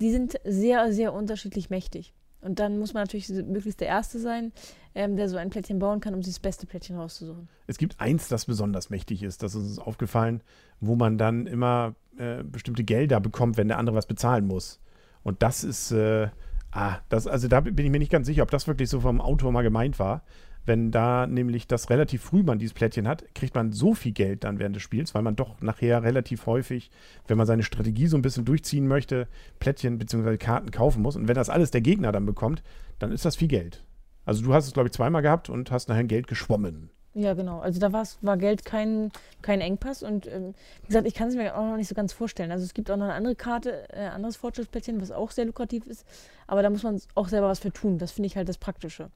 Die 0.00 0.10
sind 0.10 0.40
sehr, 0.44 0.92
sehr 0.92 1.12
unterschiedlich 1.12 1.70
mächtig. 1.70 2.12
Und 2.40 2.58
dann 2.58 2.78
muss 2.78 2.94
man 2.94 3.02
natürlich 3.02 3.28
möglichst 3.28 3.80
der 3.80 3.88
Erste 3.88 4.18
sein, 4.18 4.52
ähm, 4.94 5.16
der 5.16 5.28
so 5.28 5.36
ein 5.36 5.50
Plättchen 5.50 5.78
bauen 5.78 6.00
kann, 6.00 6.14
um 6.14 6.22
sich 6.22 6.34
das 6.34 6.40
beste 6.40 6.66
Plättchen 6.66 6.96
rauszusuchen. 6.96 7.48
Es 7.66 7.76
gibt 7.76 8.00
eins, 8.00 8.28
das 8.28 8.46
besonders 8.46 8.90
mächtig 8.90 9.22
ist. 9.22 9.42
Das 9.42 9.54
ist 9.54 9.62
uns 9.62 9.78
aufgefallen, 9.78 10.42
wo 10.80 10.96
man 10.96 11.18
dann 11.18 11.46
immer 11.46 11.94
äh, 12.16 12.42
bestimmte 12.42 12.84
Gelder 12.84 13.20
bekommt, 13.20 13.56
wenn 13.56 13.68
der 13.68 13.78
andere 13.78 13.96
was 13.96 14.06
bezahlen 14.06 14.46
muss. 14.46 14.80
Und 15.22 15.42
das 15.42 15.64
ist, 15.64 15.92
äh, 15.92 16.28
ah, 16.72 16.98
das, 17.08 17.26
also 17.26 17.46
da 17.48 17.60
bin 17.60 17.84
ich 17.84 17.90
mir 17.90 17.98
nicht 17.98 18.12
ganz 18.12 18.26
sicher, 18.26 18.42
ob 18.42 18.50
das 18.50 18.66
wirklich 18.66 18.88
so 18.88 19.00
vom 19.00 19.20
Autor 19.20 19.52
mal 19.52 19.62
gemeint 19.62 19.98
war. 19.98 20.22
Wenn 20.70 20.92
da 20.92 21.26
nämlich 21.26 21.66
das 21.66 21.90
relativ 21.90 22.22
früh 22.22 22.44
man 22.44 22.60
dieses 22.60 22.74
Plättchen 22.74 23.08
hat, 23.08 23.24
kriegt 23.34 23.56
man 23.56 23.72
so 23.72 23.92
viel 23.92 24.12
Geld 24.12 24.44
dann 24.44 24.60
während 24.60 24.76
des 24.76 24.84
Spiels, 24.84 25.16
weil 25.16 25.22
man 25.22 25.34
doch 25.34 25.60
nachher 25.60 26.04
relativ 26.04 26.46
häufig, 26.46 26.92
wenn 27.26 27.36
man 27.36 27.48
seine 27.48 27.64
Strategie 27.64 28.06
so 28.06 28.16
ein 28.16 28.22
bisschen 28.22 28.44
durchziehen 28.44 28.86
möchte, 28.86 29.26
Plättchen 29.58 29.98
bzw. 29.98 30.36
Karten 30.36 30.70
kaufen 30.70 31.02
muss. 31.02 31.16
Und 31.16 31.26
wenn 31.26 31.34
das 31.34 31.50
alles 31.50 31.72
der 31.72 31.80
Gegner 31.80 32.12
dann 32.12 32.24
bekommt, 32.24 32.62
dann 33.00 33.10
ist 33.10 33.24
das 33.24 33.34
viel 33.34 33.48
Geld. 33.48 33.82
Also 34.24 34.44
du 34.44 34.54
hast 34.54 34.68
es, 34.68 34.72
glaube 34.72 34.86
ich, 34.86 34.92
zweimal 34.92 35.22
gehabt 35.22 35.50
und 35.50 35.72
hast 35.72 35.88
nachher 35.88 36.04
Geld 36.04 36.28
geschwommen. 36.28 36.90
Ja, 37.14 37.34
genau. 37.34 37.58
Also 37.58 37.80
da 37.80 37.92
war 37.92 38.36
Geld 38.36 38.64
kein, 38.64 39.10
kein 39.42 39.60
Engpass. 39.60 40.04
Und 40.04 40.28
ähm, 40.28 40.54
wie 40.82 40.86
gesagt, 40.86 41.08
ich 41.08 41.14
kann 41.14 41.26
es 41.26 41.34
mir 41.34 41.56
auch 41.56 41.64
noch 41.64 41.78
nicht 41.78 41.88
so 41.88 41.96
ganz 41.96 42.12
vorstellen. 42.12 42.52
Also 42.52 42.64
es 42.64 42.74
gibt 42.74 42.92
auch 42.92 42.96
noch 42.96 43.06
eine 43.06 43.14
andere 43.14 43.34
Karte, 43.34 43.88
äh, 43.92 44.06
anderes 44.06 44.36
Fortschrittsplättchen, 44.36 45.00
was 45.00 45.10
auch 45.10 45.32
sehr 45.32 45.46
lukrativ 45.46 45.88
ist. 45.88 46.06
Aber 46.46 46.62
da 46.62 46.70
muss 46.70 46.84
man 46.84 47.00
auch 47.16 47.26
selber 47.26 47.48
was 47.48 47.58
für 47.58 47.72
tun. 47.72 47.98
Das 47.98 48.12
finde 48.12 48.28
ich 48.28 48.36
halt 48.36 48.48
das 48.48 48.58
Praktische. 48.58 49.10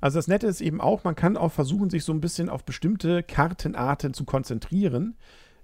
Also 0.00 0.18
das 0.18 0.28
Nette 0.28 0.46
ist 0.46 0.60
eben 0.60 0.80
auch, 0.80 1.04
man 1.04 1.14
kann 1.14 1.36
auch 1.36 1.52
versuchen, 1.52 1.90
sich 1.90 2.04
so 2.04 2.12
ein 2.12 2.20
bisschen 2.20 2.48
auf 2.48 2.64
bestimmte 2.64 3.22
Kartenarten 3.22 4.14
zu 4.14 4.24
konzentrieren. 4.24 5.16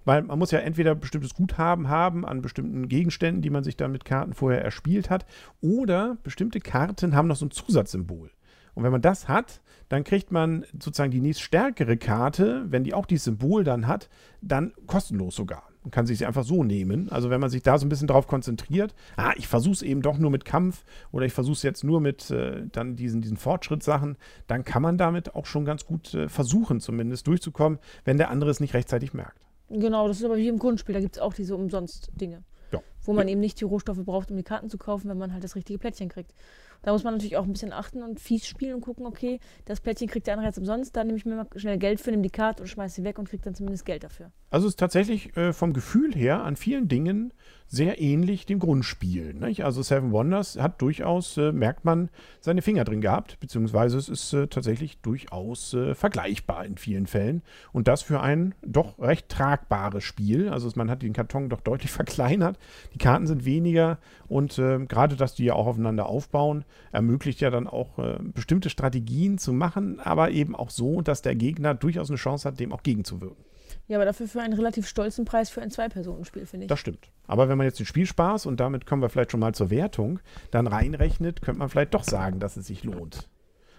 Weil 0.05 0.23
man 0.23 0.39
muss 0.39 0.51
ja 0.51 0.59
entweder 0.59 0.95
bestimmtes 0.95 1.35
Guthaben 1.35 1.89
haben 1.89 2.27
an 2.27 2.43
bestimmten 2.43 2.89
Gegenständen, 2.89 3.41
die 3.41 3.51
man 3.51 3.63
sich 3.63 3.77
dann 3.77 3.93
mit 3.93 4.05
Karten 4.05 4.35
vorher 4.35 4.63
erspielt 4.63 5.11
hat, 5.11 5.27
oder 5.61 6.17
bestimmte 6.25 6.59
Karten 6.59 7.15
haben 7.15 7.29
noch 7.29 7.37
so 7.37 7.47
ein 7.47 7.53
Zusatzsymbol. 7.53 8.31
Und 8.75 8.83
wenn 8.83 8.93
man 8.93 9.03
das 9.03 9.29
hat, 9.29 9.61
dann 9.89 10.05
kriegt 10.05 10.33
man 10.33 10.65
sozusagen 10.73 11.11
die 11.11 11.21
nächststärkere 11.21 11.99
Karte, 11.99 12.65
wenn 12.69 12.85
die 12.85 12.95
auch 12.95 13.07
dieses 13.07 13.25
Symbol 13.25 13.65
dann 13.65 13.87
hat, 13.87 14.09
dann 14.41 14.73
kostenlos 14.87 15.37
sogar. 15.37 15.72
Man 15.83 15.91
kann 15.91 16.07
sich 16.07 16.19
sie 16.19 16.27
einfach 16.27 16.45
so 16.45 16.63
nehmen. 16.63 17.11
Also 17.11 17.31
wenn 17.31 17.41
man 17.41 17.51
sich 17.51 17.63
da 17.63 17.77
so 17.79 17.87
ein 17.87 17.89
bisschen 17.89 18.07
drauf 18.07 18.27
konzentriert, 18.27 18.95
ah, 19.17 19.33
ich 19.37 19.49
versuche 19.49 19.75
es 19.75 19.83
eben 19.83 20.03
doch 20.03 20.19
nur 20.19 20.31
mit 20.31 20.45
Kampf 20.45 20.85
oder 21.11 21.27
ich 21.27 21.33
versuche 21.33 21.55
es 21.55 21.63
jetzt 21.63 21.83
nur 21.83 22.01
mit 22.01 22.31
äh, 22.31 22.63
dann 22.71 22.97
diesen, 22.97 23.21
diesen 23.21 23.37
Fortschrittssachen, 23.37 24.17
dann 24.47 24.65
kann 24.65 24.83
man 24.83 24.97
damit 24.97 25.35
auch 25.35 25.47
schon 25.47 25.65
ganz 25.65 25.85
gut 25.85 26.15
äh, 26.15 26.29
versuchen, 26.29 26.81
zumindest 26.81 27.27
durchzukommen, 27.27 27.79
wenn 28.05 28.17
der 28.17 28.31
andere 28.31 28.51
es 28.51 28.61
nicht 28.61 28.75
rechtzeitig 28.75 29.13
merkt. 29.13 29.47
Genau, 29.71 30.07
das 30.07 30.19
ist 30.19 30.25
aber 30.25 30.37
wie 30.37 30.49
im 30.49 30.59
Grundspiel, 30.59 30.95
da 30.95 31.01
gibt 31.01 31.17
es 31.17 31.23
auch 31.23 31.35
diese 31.35 31.57
Umsonst-Dinge. 31.57 32.43
Ja. 32.71 32.81
Wo 33.03 33.13
man 33.13 33.27
ja. 33.27 33.33
eben 33.33 33.41
nicht 33.41 33.61
die 33.61 33.65
Rohstoffe 33.65 34.05
braucht, 34.05 34.31
um 34.31 34.37
die 34.37 34.43
Karten 34.43 34.71
zu 34.71 34.79
kaufen, 34.79 35.09
wenn 35.09 35.19
man 35.19 35.33
halt 35.33 35.45
das 35.45 35.57
richtige 35.57 35.79
Plättchen 35.79 36.09
kriegt. 36.09 36.35
Da 36.83 36.93
muss 36.93 37.05
man 37.05 37.15
natürlich 37.15 37.37
auch 37.37 37.45
ein 37.45 37.53
bisschen 37.53 37.73
achten 37.73 38.03
und 38.03 38.21
fies 38.21 38.47
spielen 38.47 38.75
und 38.75 38.81
gucken, 38.81 39.07
okay, 39.07 39.41
das 39.65 39.81
Plättchen 39.81 40.09
kriegt 40.09 40.27
der 40.27 40.35
andere 40.35 40.49
jetzt 40.49 40.59
umsonst, 40.59 40.97
da 40.97 41.05
nehme 41.05 41.17
ich 41.17 41.25
mir 41.25 41.37
mal 41.37 41.47
schnell 41.57 41.79
Geld 41.79 42.01
für, 42.01 42.11
nehme 42.11 42.23
die 42.23 42.31
Karte 42.31 42.63
und 42.63 42.69
schmeiße 42.69 42.97
sie 42.97 43.05
weg 43.05 43.19
und 43.19 43.29
kriege 43.29 43.43
dann 43.43 43.55
zumindest 43.55 43.85
Geld 43.85 44.05
dafür. 44.05 44.33
Also 44.51 44.67
es 44.67 44.73
ist 44.73 44.81
tatsächlich 44.81 45.37
äh, 45.37 45.53
vom 45.53 45.73
Gefühl 45.73 46.15
her 46.15 46.45
an 46.45 46.57
vielen 46.57 46.89
Dingen 46.89 47.33
sehr 47.73 48.03
ähnlich 48.03 48.45
dem 48.45 48.59
Grundspiel. 48.59 49.33
Nicht? 49.33 49.65
Also 49.65 49.81
Seven 49.81 50.13
Wonders 50.13 50.59
hat 50.61 50.83
durchaus, 50.83 51.39
äh, 51.39 51.53
merkt 51.53 51.87
man, 51.87 52.11
seine 52.41 52.61
Finger 52.61 52.85
drin 52.85 53.01
gehabt, 53.01 53.41
beziehungsweise 53.41 53.97
es 53.97 54.11
ist 54.11 54.35
äh, 54.35 54.47
tatsächlich 54.47 55.01
durchaus 55.01 55.73
äh, 55.73 55.95
vergleichbar 55.95 56.67
in 56.67 56.77
vielen 56.77 57.07
Fällen. 57.07 57.41
Und 57.73 57.89
das 57.89 58.03
für 58.03 58.21
ein 58.21 58.55
doch 58.61 58.99
recht 58.99 59.31
tragbares 59.31 60.05
Spiel. 60.05 60.51
Also 60.51 60.71
man 60.75 60.91
hat 60.91 61.01
den 61.01 61.15
Karton 61.15 61.49
doch 61.49 61.61
deutlich 61.63 61.91
verkleinert, 61.91 62.59
die 62.93 62.99
Karten 62.99 63.27
sind 63.27 63.47
weniger 63.47 63.99
und 64.29 64.59
äh, 64.59 64.85
gerade, 64.85 65.17
dass 65.17 65.35
die 65.35 65.45
ja 65.45 65.55
auch 65.55 65.67
aufeinander 65.67 66.07
aufbauen, 66.07 66.67
ermöglicht 66.93 67.41
ja 67.41 67.51
dann 67.51 67.67
auch 67.67 67.99
äh, 67.99 68.19
bestimmte 68.21 68.71
Strategien 68.71 69.39
zu 69.39 69.53
machen, 69.53 70.01
aber 70.01 70.31
eben 70.31 70.55
auch 70.55 70.71
so, 70.71 71.01
dass 71.01 71.23
der 71.23 71.35
Gegner 71.35 71.75
durchaus 71.75 72.11
eine 72.11 72.19
Chance 72.19 72.49
hat, 72.49 72.61
dem 72.61 72.73
auch 72.73 72.83
gegenzuwirken. 72.83 73.45
Ja, 73.89 73.99
aber 73.99 74.05
dafür 74.05 74.29
für 74.29 74.41
einen 74.41 74.55
relativ 74.55 74.87
stolzen 74.87 75.25
Preis 75.25 75.51
für 75.51 75.61
ein 75.61 75.71
Zwei-Personen-Spiel, 75.71 76.47
finde 76.47 76.65
ich. 76.65 76.69
Das 76.69 76.79
stimmt. 76.79 77.11
Aber 77.27 77.49
wenn 77.49 77.59
man 77.59 77.67
jetzt 77.67 77.79
den 77.79 77.87
Spielspaß 77.87 78.47
und 78.47 78.61
damit 78.61 78.87
kommen 78.87 79.03
wir 79.03 79.09
vielleicht 79.09 79.33
schon 79.33 79.41
mal 79.41 79.55
zur 79.55 79.71
Wertung, 79.71 80.21
dann 80.51 80.67
reinrechnet, 80.67 81.43
könnte 81.43 81.59
man 81.59 81.69
vielleicht 81.69 81.95
doch 81.95 82.05
sagen, 82.05 82.39
dass 82.39 82.57
es 82.57 82.67
sich 82.67 82.85
lohnt. 82.85 83.29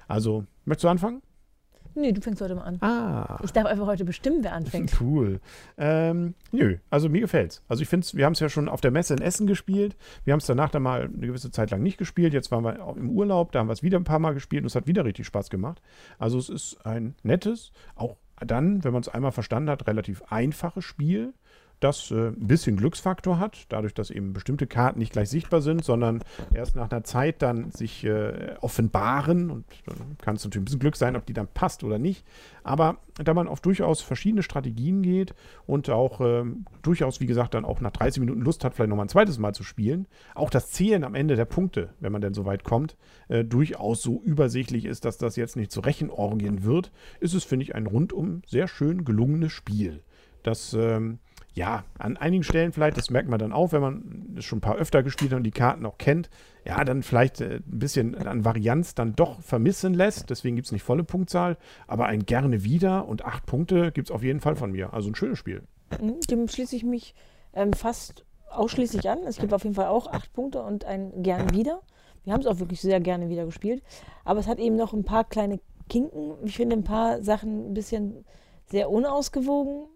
Also, 0.08 0.46
möchtest 0.66 0.84
du 0.84 0.90
anfangen? 0.90 1.22
Nee, 1.96 2.12
du 2.12 2.22
fängst 2.22 2.42
heute 2.42 2.56
mal 2.56 2.64
an. 2.64 2.78
Ah. 2.82 3.40
Ich 3.44 3.52
darf 3.52 3.66
einfach 3.66 3.86
heute 3.86 4.06
bestimmen, 4.06 4.44
wer 4.44 4.54
anfängt. 4.54 4.94
Cool. 5.04 5.42
Ähm, 5.78 6.34
nö, 6.52 6.78
also 6.90 7.10
mir 7.10 7.22
gefällt's. 7.22 7.62
Also 7.68 7.82
ich 7.82 7.90
finde 7.90 8.08
wir 8.14 8.26
haben 8.26 8.34
es 8.34 8.40
ja 8.40 8.48
schon 8.48 8.70
auf 8.70 8.80
der 8.80 8.92
Messe 8.92 9.14
in 9.14 9.22
Essen 9.22 9.48
gespielt. 9.48 9.98
Wir 10.24 10.34
haben 10.34 10.40
es 10.40 10.46
danach 10.46 10.70
dann 10.70 10.84
mal 10.84 11.02
eine 11.02 11.28
gewisse 11.28 11.52
Zeit 11.52 11.72
lang 11.72 11.84
nicht 11.84 11.98
gespielt. 11.98 12.34
Jetzt 12.34 12.52
waren 12.52 12.64
wir 12.64 12.86
auch 12.86 12.96
im 12.96 13.10
Urlaub, 13.10 13.52
da 13.52 13.60
haben 13.60 13.68
wir 13.68 13.74
es 13.74 13.84
wieder 13.84 14.00
ein 14.00 14.06
paar 14.06 14.20
Mal 14.20 14.34
gespielt 14.34 14.64
und 14.64 14.68
es 14.68 14.76
hat 14.76 14.88
wieder 14.88 15.04
richtig 15.04 15.26
Spaß 15.26 15.50
gemacht. 15.50 15.82
Also 16.20 16.38
es 16.38 16.50
ist 16.50 16.86
ein 16.86 17.16
nettes, 17.24 17.72
auch 17.96 18.18
dann, 18.46 18.84
wenn 18.84 18.94
man 18.94 19.02
es 19.02 19.10
einmal 19.10 19.32
verstanden 19.32 19.70
hat, 19.70 19.88
relativ 19.88 20.24
einfaches 20.30 20.86
Spiel 20.86 21.34
das 21.84 22.12
äh, 22.12 22.30
ein 22.30 22.48
bisschen 22.48 22.78
Glücksfaktor 22.78 23.40
hat, 23.40 23.66
dadurch, 23.70 23.94
dass 23.94 24.10
eben 24.10 24.34
bestimmte 24.34 24.68
Karten 24.68 25.00
nicht 25.00 25.12
gleich 25.12 25.30
sichtbar 25.30 25.62
sind, 25.62 25.84
sondern 25.84 26.24
erst 26.54 26.76
nach 26.76 26.90
einer 26.90 27.04
Zeit 27.04 27.42
dann 27.42 27.72
sich 27.72 28.04
äh, 28.06 28.56
offenbaren. 28.62 29.52
Und 29.52 29.66
dann 29.86 30.18
kann 30.20 30.36
es 30.36 30.44
natürlich 30.44 30.62
ein 30.62 30.66
bisschen 30.66 30.80
Glück 30.80 30.96
sein, 30.96 31.16
ob 31.16 31.26
die 31.26 31.34
dann 31.34 31.48
passt 31.48 31.84
oder 31.84 32.00
nicht. 32.00 32.26
Aber 32.64 32.98
da 33.22 33.34
man 33.34 33.48
auf 33.48 33.60
durchaus 33.60 34.02
verschiedene 34.02 34.44
Strategien 34.44 35.02
geht 35.02 35.36
und 35.68 35.90
auch 35.90 36.22
äh, 36.22 36.44
durchaus, 36.82 37.20
wie 37.20 37.26
gesagt, 37.26 37.54
dann 37.54 37.66
auch 37.66 37.82
nach 37.82 37.92
30 37.92 38.22
Minuten 38.22 38.42
Lust 38.42 38.64
hat, 38.64 38.74
vielleicht 38.74 38.90
nochmal 38.90 39.06
ein 39.06 39.10
zweites 39.10 39.38
Mal 39.38 39.54
zu 39.54 39.64
spielen, 39.64 40.08
auch 40.36 40.50
das 40.50 40.72
Zählen 40.72 41.04
am 41.04 41.16
Ende 41.16 41.36
der 41.36 41.46
Punkte, 41.46 41.90
wenn 42.00 42.12
man 42.12 42.22
denn 42.22 42.34
so 42.34 42.46
weit 42.46 42.64
kommt, 42.64 42.96
äh, 43.28 43.44
durchaus 43.44 44.02
so 44.02 44.22
übersichtlich 44.22 44.86
ist, 44.86 45.06
dass 45.06 45.18
das 45.18 45.36
jetzt 45.36 45.58
nicht 45.58 45.72
zu 45.72 45.82
Rechenorgien 45.82 46.64
wird, 46.64 46.92
ist 47.20 47.34
es, 47.34 47.44
finde 47.44 47.64
ich, 47.64 47.76
ein 47.76 47.88
rundum 47.88 48.42
sehr 48.48 48.68
schön 48.68 49.04
gelungenes 49.04 49.52
Spiel. 49.52 50.02
Das 50.44 50.74
ähm, 50.74 51.20
ja, 51.54 51.84
an 52.00 52.18
einigen 52.18 52.44
Stellen 52.44 52.72
vielleicht, 52.72 52.98
das 52.98 53.12
merkt 53.12 53.30
man 53.30 53.40
dann 53.40 53.54
auch, 53.54 53.72
wenn 53.72 53.82
man 53.82 54.36
es 54.38 54.46
schon 54.46 54.58
ein 54.58 54.62
paar 54.62 54.76
öfter 54.76 55.04
gespielt 55.04 55.32
hat 55.32 55.38
und 55.38 55.44
die 55.44 55.52
Karten 55.52 55.86
auch 55.86 55.98
kennt, 55.98 56.30
ja, 56.66 56.84
dann 56.84 57.04
vielleicht 57.04 57.42
äh, 57.42 57.58
ein 57.58 57.80
bisschen 57.80 58.16
an 58.16 58.44
Varianz 58.44 58.96
dann 58.96 59.16
doch 59.16 59.42
vermissen 59.42 59.94
lässt. 59.94 60.30
Deswegen 60.30 60.56
gibt 60.56 60.66
es 60.66 60.72
nicht 60.72 60.84
volle 60.84 61.04
Punktzahl, 61.04 61.58
aber 61.88 62.06
ein 62.08 62.26
gerne 62.26 62.64
wieder 62.64 63.08
und 63.08 63.26
acht 63.26 63.46
Punkte 63.46 63.92
gibt 63.92 64.10
es 64.10 64.12
auf 64.12 64.24
jeden 64.24 64.40
Fall 64.40 64.56
von 64.56 64.72
mir. 64.72 64.94
Also 64.94 65.10
ein 65.10 65.16
schönes 65.16 65.38
Spiel. 65.38 65.64
Mhm, 66.02 66.20
dem 66.30 66.48
schließe 66.48 66.76
ich 66.76 66.84
mich 66.84 67.14
ähm, 67.54 67.74
fast 67.74 68.26
ausschließlich 68.50 69.08
an. 69.10 69.20
Es 69.28 69.38
gibt 69.38 69.54
auf 69.54 69.64
jeden 69.64 69.76
Fall 69.76 69.88
auch 69.88 70.08
acht 70.08 70.34
Punkte 70.34 70.62
und 70.62 70.86
ein 70.86 71.22
gerne 71.22 71.52
wieder. 71.54 71.82
Wir 72.24 72.34
haben 72.34 72.42
es 72.42 72.48
auch 72.48 72.60
wirklich 72.60 72.82
sehr 72.82 73.00
gerne 73.00 73.30
wieder 73.30 73.46
gespielt. 73.46 73.84
Aber 74.24 74.40
es 74.40 74.48
hat 74.48 74.58
eben 74.58 74.76
noch 74.76 74.94
ein 74.94 75.04
paar 75.04 75.26
kleine 75.26 75.60
Kinken. 75.90 76.34
Ich 76.46 76.56
finde 76.56 76.78
ein 76.78 76.84
paar 76.84 77.22
Sachen 77.22 77.70
ein 77.70 77.74
bisschen 77.74 78.26
sehr 78.66 78.90
unausgewogen 78.90 79.88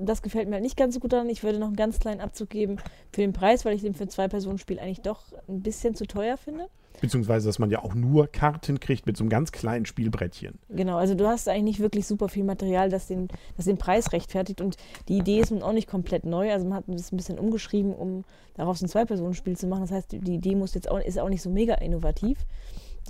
das 0.00 0.22
gefällt 0.22 0.48
mir 0.48 0.54
halt 0.54 0.62
nicht 0.62 0.76
ganz 0.76 0.94
so 0.94 1.00
gut 1.00 1.12
daran. 1.12 1.28
Ich 1.28 1.42
würde 1.42 1.58
noch 1.58 1.68
einen 1.68 1.76
ganz 1.76 1.98
kleinen 1.98 2.20
Abzug 2.20 2.50
geben 2.50 2.76
für 3.12 3.20
den 3.20 3.32
Preis, 3.32 3.64
weil 3.64 3.74
ich 3.74 3.82
den 3.82 3.94
für 3.94 4.04
ein 4.04 4.10
Zwei-Personen-Spiel 4.10 4.78
eigentlich 4.78 5.02
doch 5.02 5.22
ein 5.48 5.62
bisschen 5.62 5.94
zu 5.94 6.06
teuer 6.06 6.36
finde. 6.36 6.68
Beziehungsweise, 7.00 7.48
dass 7.48 7.58
man 7.58 7.70
ja 7.70 7.82
auch 7.82 7.94
nur 7.94 8.26
Karten 8.26 8.78
kriegt 8.78 9.06
mit 9.06 9.16
so 9.16 9.24
einem 9.24 9.30
ganz 9.30 9.52
kleinen 9.52 9.86
Spielbrettchen. 9.86 10.58
Genau, 10.68 10.96
also 10.96 11.14
du 11.14 11.26
hast 11.26 11.48
eigentlich 11.48 11.62
nicht 11.62 11.80
wirklich 11.80 12.06
super 12.06 12.28
viel 12.28 12.44
Material, 12.44 12.90
das 12.90 13.06
den, 13.06 13.28
das 13.56 13.64
den 13.64 13.78
Preis 13.78 14.12
rechtfertigt. 14.12 14.60
Und 14.60 14.76
die 15.08 15.16
Idee 15.16 15.40
ist 15.40 15.50
nun 15.50 15.62
auch 15.62 15.72
nicht 15.72 15.88
komplett 15.88 16.24
neu. 16.24 16.52
Also 16.52 16.66
man 16.66 16.76
hat 16.76 16.88
es 16.88 17.10
ein 17.10 17.16
bisschen 17.16 17.38
umgeschrieben, 17.38 17.94
um 17.94 18.24
daraus 18.54 18.82
ein 18.82 18.88
Zwei-Personen-Spiel 18.88 19.56
zu 19.56 19.66
machen. 19.66 19.82
Das 19.82 19.92
heißt, 19.92 20.12
die 20.12 20.34
Idee 20.34 20.54
muss 20.54 20.74
jetzt 20.74 20.90
auch, 20.90 20.98
ist 20.98 21.18
auch 21.18 21.30
nicht 21.30 21.42
so 21.42 21.48
mega 21.48 21.74
innovativ. 21.74 22.38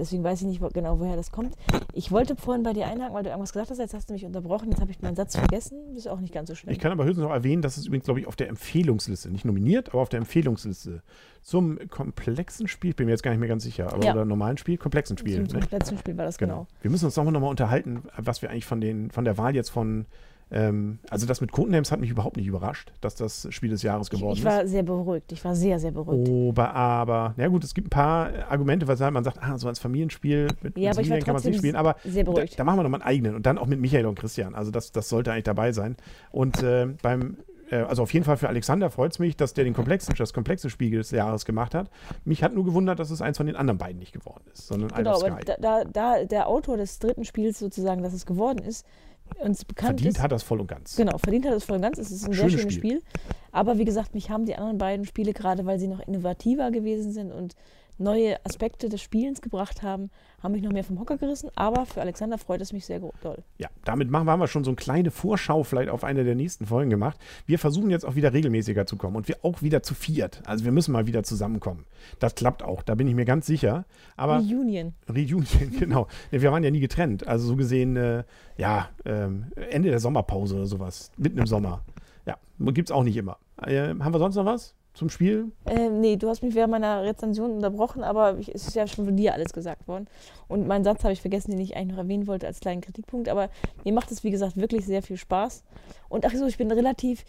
Deswegen 0.00 0.24
weiß 0.24 0.40
ich 0.40 0.46
nicht 0.48 0.62
genau, 0.72 0.98
woher 0.98 1.14
das 1.14 1.30
kommt. 1.30 1.54
Ich 1.92 2.10
wollte 2.10 2.34
vorhin 2.34 2.62
bei 2.62 2.72
dir 2.72 2.86
einhaken, 2.86 3.14
weil 3.14 3.22
du 3.22 3.28
irgendwas 3.28 3.52
gesagt 3.52 3.70
hast, 3.70 3.78
jetzt 3.78 3.92
hast 3.92 4.08
du 4.08 4.14
mich 4.14 4.24
unterbrochen, 4.24 4.70
jetzt 4.70 4.80
habe 4.80 4.90
ich 4.90 5.00
meinen 5.02 5.14
Satz 5.14 5.36
vergessen. 5.36 5.78
Das 5.90 5.98
ist 5.98 6.06
auch 6.08 6.20
nicht 6.20 6.32
ganz 6.32 6.48
so 6.48 6.54
schlimm. 6.54 6.72
Ich 6.72 6.78
kann 6.78 6.90
aber 6.90 7.04
höchstens 7.04 7.24
noch 7.24 7.32
erwähnen, 7.32 7.60
dass 7.60 7.76
es 7.76 7.86
übrigens, 7.86 8.06
glaube 8.06 8.20
ich, 8.20 8.26
auf 8.26 8.34
der 8.34 8.48
Empfehlungsliste, 8.48 9.30
nicht 9.30 9.44
nominiert, 9.44 9.90
aber 9.90 10.00
auf 10.00 10.08
der 10.08 10.18
Empfehlungsliste 10.18 11.02
zum 11.42 11.78
komplexen 11.90 12.66
Spiel, 12.66 12.94
bin 12.94 13.06
mir 13.06 13.12
jetzt 13.12 13.22
gar 13.22 13.30
nicht 13.30 13.40
mehr 13.40 13.48
ganz 13.48 13.62
sicher, 13.62 13.92
aber 13.92 14.04
ja. 14.04 14.12
oder 14.12 14.24
normalen 14.24 14.56
Spiel, 14.56 14.78
komplexen 14.78 15.18
Spiel. 15.18 15.36
Zum, 15.36 15.48
zum 15.48 15.58
ne? 15.58 15.60
komplexen 15.60 15.98
Spiel 15.98 16.16
war 16.16 16.24
das 16.24 16.38
genau. 16.38 16.54
genau. 16.54 16.66
Wir 16.80 16.90
müssen 16.90 17.04
uns 17.04 17.16
nochmal 17.16 17.32
noch 17.32 17.40
mal 17.40 17.48
unterhalten, 17.48 18.02
was 18.16 18.40
wir 18.40 18.50
eigentlich 18.50 18.66
von, 18.66 18.80
den, 18.80 19.10
von 19.10 19.24
der 19.24 19.36
Wahl 19.36 19.54
jetzt 19.54 19.70
von 19.70 20.06
ähm, 20.50 20.98
also 21.08 21.26
das 21.26 21.40
mit 21.40 21.52
Codenames 21.52 21.92
hat 21.92 22.00
mich 22.00 22.10
überhaupt 22.10 22.36
nicht 22.36 22.46
überrascht, 22.46 22.92
dass 23.00 23.14
das 23.14 23.46
Spiel 23.50 23.70
des 23.70 23.82
Jahres 23.82 24.10
geworden 24.10 24.32
ist. 24.32 24.38
Ich, 24.38 24.44
ich 24.44 24.50
war 24.50 24.62
ist. 24.62 24.70
sehr 24.70 24.82
beruhigt. 24.82 25.32
Ich 25.32 25.44
war 25.44 25.54
sehr, 25.54 25.78
sehr 25.78 25.92
beruhigt. 25.92 26.28
Aber, 26.28 26.74
aber, 26.74 27.34
ja 27.36 27.46
gut, 27.48 27.62
es 27.62 27.74
gibt 27.74 27.88
ein 27.88 27.90
paar 27.90 28.30
Argumente, 28.48 28.88
weshalb 28.88 29.14
man 29.14 29.22
sagt, 29.22 29.38
ah, 29.40 29.56
so 29.58 29.68
als 29.68 29.78
Familienspiel 29.78 30.48
mit, 30.62 30.76
ja, 30.76 30.90
mit 30.90 30.96
Familien 30.96 31.24
kann 31.24 31.34
man 31.34 31.40
es 31.40 31.44
nicht 31.44 31.58
spielen. 31.58 31.76
Aber 31.76 31.96
sehr 32.04 32.24
beruhigt. 32.24 32.54
Da, 32.54 32.56
da, 32.58 32.64
machen 32.64 32.78
wir 32.78 32.82
nochmal 32.82 33.00
einen 33.00 33.08
eigenen 33.08 33.34
und 33.36 33.46
dann 33.46 33.58
auch 33.58 33.66
mit 33.66 33.80
Michael 33.80 34.06
und 34.06 34.18
Christian. 34.18 34.54
Also 34.54 34.70
das, 34.70 34.90
das 34.90 35.08
sollte 35.08 35.30
eigentlich 35.30 35.44
dabei 35.44 35.72
sein. 35.72 35.96
Und 36.32 36.62
äh, 36.62 36.88
beim 37.00 37.36
äh, 37.70 37.76
also 37.76 38.02
auf 38.02 38.12
jeden 38.12 38.24
Fall 38.24 38.36
für 38.36 38.48
Alexander 38.48 38.90
freut 38.90 39.12
es 39.12 39.18
mich, 39.18 39.36
dass 39.36 39.54
der 39.54 39.64
den 39.64 39.74
komplexen, 39.74 40.14
das 40.16 40.32
komplexe 40.32 40.70
Spiel 40.70 40.90
des 40.90 41.10
Jahres 41.10 41.44
gemacht 41.44 41.74
hat. 41.74 41.90
Mich 42.24 42.42
hat 42.42 42.54
nur 42.54 42.64
gewundert, 42.64 42.98
dass 42.98 43.10
es 43.10 43.22
eins 43.22 43.36
von 43.36 43.46
den 43.46 43.56
anderen 43.56 43.78
beiden 43.78 43.98
nicht 43.98 44.12
geworden 44.12 44.44
ist, 44.52 44.66
sondern 44.66 44.90
genau, 44.90 45.24
aber 45.24 45.40
da, 45.60 45.84
da, 45.84 46.24
der 46.24 46.48
Autor 46.48 46.76
des 46.76 46.98
dritten 46.98 47.24
Spiels 47.24 47.58
sozusagen, 47.58 48.02
dass 48.02 48.12
es 48.12 48.26
geworden 48.26 48.58
ist, 48.64 48.84
uns 49.38 49.64
bekannt 49.64 50.00
verdient 50.00 50.16
ist. 50.16 50.22
hat 50.22 50.32
das 50.32 50.42
voll 50.42 50.60
und 50.60 50.66
ganz. 50.66 50.96
Genau, 50.96 51.18
verdient 51.18 51.46
hat 51.46 51.54
das 51.54 51.64
voll 51.64 51.76
und 51.76 51.82
ganz. 51.82 51.98
Es 51.98 52.10
ist 52.10 52.26
ein 52.26 52.34
schönes 52.34 52.52
sehr 52.52 52.60
schönes 52.60 52.74
Spiel. 52.74 53.00
Spiel. 53.00 53.20
Aber 53.52 53.78
wie 53.78 53.84
gesagt, 53.84 54.14
mich 54.14 54.30
haben 54.30 54.46
die 54.46 54.56
anderen 54.56 54.78
beiden 54.78 55.06
Spiele, 55.06 55.32
gerade 55.32 55.66
weil 55.66 55.78
sie 55.78 55.88
noch 55.88 56.00
innovativer 56.00 56.70
gewesen 56.70 57.12
sind 57.12 57.32
und 57.32 57.54
neue 58.00 58.44
Aspekte 58.44 58.88
des 58.88 59.00
Spielens 59.00 59.40
gebracht 59.40 59.82
haben, 59.82 60.10
haben 60.42 60.52
mich 60.52 60.62
noch 60.62 60.72
mehr 60.72 60.84
vom 60.84 60.98
Hocker 60.98 61.18
gerissen. 61.18 61.50
Aber 61.54 61.86
für 61.86 62.00
Alexander 62.00 62.38
freut 62.38 62.60
es 62.60 62.72
mich 62.72 62.86
sehr 62.86 63.00
doll. 63.22 63.38
Ja, 63.58 63.68
damit 63.84 64.10
machen 64.10 64.26
wir, 64.26 64.32
haben 64.32 64.40
wir 64.40 64.48
schon 64.48 64.64
so 64.64 64.70
eine 64.70 64.76
kleine 64.76 65.10
Vorschau 65.10 65.62
vielleicht 65.62 65.90
auf 65.90 66.02
eine 66.02 66.24
der 66.24 66.34
nächsten 66.34 66.66
Folgen 66.66 66.90
gemacht. 66.90 67.18
Wir 67.46 67.58
versuchen 67.58 67.90
jetzt 67.90 68.04
auch 68.04 68.14
wieder 68.14 68.32
regelmäßiger 68.32 68.86
zu 68.86 68.96
kommen 68.96 69.16
und 69.16 69.28
wir 69.28 69.36
auch 69.42 69.62
wieder 69.62 69.82
zu 69.82 69.94
viert. 69.94 70.42
Also 70.46 70.64
wir 70.64 70.72
müssen 70.72 70.92
mal 70.92 71.06
wieder 71.06 71.22
zusammenkommen. 71.22 71.84
Das 72.18 72.34
klappt 72.34 72.62
auch, 72.62 72.82
da 72.82 72.94
bin 72.94 73.06
ich 73.06 73.14
mir 73.14 73.24
ganz 73.24 73.46
sicher. 73.46 73.84
Aber 74.16 74.38
Reunion. 74.38 74.94
Reunion, 75.08 75.46
genau. 75.78 76.08
Wir 76.30 76.50
waren 76.50 76.64
ja 76.64 76.70
nie 76.70 76.80
getrennt. 76.80 77.26
Also 77.26 77.46
so 77.46 77.56
gesehen, 77.56 77.96
äh, 77.96 78.24
ja, 78.56 78.88
äh, 79.04 79.28
Ende 79.70 79.90
der 79.90 80.00
Sommerpause 80.00 80.56
oder 80.56 80.66
sowas. 80.66 81.12
Mitten 81.16 81.38
im 81.38 81.46
Sommer. 81.46 81.82
Ja, 82.26 82.36
gibt 82.72 82.88
es 82.88 82.92
auch 82.92 83.04
nicht 83.04 83.16
immer. 83.16 83.38
Äh, 83.62 83.88
haben 83.88 84.14
wir 84.14 84.18
sonst 84.18 84.36
noch 84.36 84.46
was? 84.46 84.74
Zum 85.00 85.08
Spiel? 85.08 85.50
Ähm, 85.66 86.00
nee, 86.00 86.16
du 86.16 86.28
hast 86.28 86.42
mich 86.42 86.54
während 86.54 86.72
meiner 86.72 87.02
Rezension 87.02 87.52
unterbrochen, 87.52 88.04
aber 88.04 88.38
ich, 88.38 88.54
es 88.54 88.68
ist 88.68 88.76
ja 88.76 88.86
schon 88.86 89.06
von 89.06 89.16
dir 89.16 89.32
alles 89.32 89.54
gesagt 89.54 89.88
worden. 89.88 90.06
Und 90.46 90.68
meinen 90.68 90.84
Satz 90.84 91.02
habe 91.04 91.14
ich 91.14 91.22
vergessen, 91.22 91.52
den 91.52 91.60
ich 91.60 91.74
eigentlich 91.74 91.92
noch 91.92 92.04
erwähnen 92.04 92.26
wollte 92.26 92.46
als 92.46 92.60
kleinen 92.60 92.82
Kritikpunkt. 92.82 93.30
Aber 93.30 93.48
mir 93.82 93.94
macht 93.94 94.12
es, 94.12 94.24
wie 94.24 94.30
gesagt, 94.30 94.58
wirklich 94.58 94.84
sehr 94.84 95.02
viel 95.02 95.16
Spaß. 95.16 95.64
Und 96.10 96.26
ach 96.26 96.34
so, 96.34 96.46
ich 96.46 96.58
bin 96.58 96.70
relativ, 96.70 97.24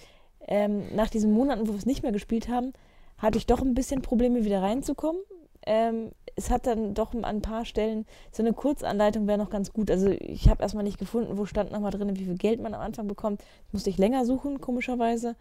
ähm, 0.47 0.83
nach 0.93 1.09
diesen 1.09 1.31
Monaten, 1.31 1.65
wo 1.65 1.71
wir 1.71 1.77
es 1.77 1.85
nicht 1.85 2.03
mehr 2.03 2.11
gespielt 2.11 2.49
haben, 2.49 2.73
hatte 3.17 3.37
ich 3.37 3.45
doch 3.45 3.61
ein 3.61 3.73
bisschen 3.73 4.01
Probleme, 4.01 4.43
wieder 4.43 4.61
reinzukommen. 4.61 5.21
Ähm, 5.65 6.11
es 6.35 6.49
hat 6.49 6.67
dann 6.67 6.93
doch 6.93 7.13
an 7.13 7.23
ein 7.23 7.41
paar 7.41 7.63
Stellen 7.63 8.05
so 8.33 8.43
eine 8.43 8.51
Kurzanleitung 8.51 9.27
wäre 9.27 9.37
noch 9.37 9.49
ganz 9.49 9.71
gut. 9.71 9.89
Also 9.89 10.09
ich 10.09 10.49
habe 10.49 10.61
erstmal 10.61 10.83
nicht 10.83 10.97
gefunden, 10.97 11.37
wo 11.37 11.45
stand 11.45 11.71
nochmal 11.71 11.91
drin, 11.91 12.17
wie 12.17 12.25
viel 12.25 12.37
Geld 12.37 12.61
man 12.61 12.73
am 12.73 12.81
Anfang 12.81 13.07
bekommt. 13.07 13.39
Das 13.39 13.73
musste 13.73 13.89
ich 13.89 13.97
länger 13.97 14.25
suchen, 14.25 14.59
komischerweise 14.59 15.37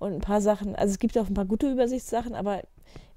und 0.00 0.14
ein 0.14 0.20
paar 0.20 0.40
Sachen. 0.40 0.74
Also 0.74 0.92
es 0.92 0.98
gibt 0.98 1.16
auch 1.18 1.28
ein 1.28 1.34
paar 1.34 1.44
gute 1.44 1.70
Übersichtssachen, 1.70 2.34
aber 2.34 2.62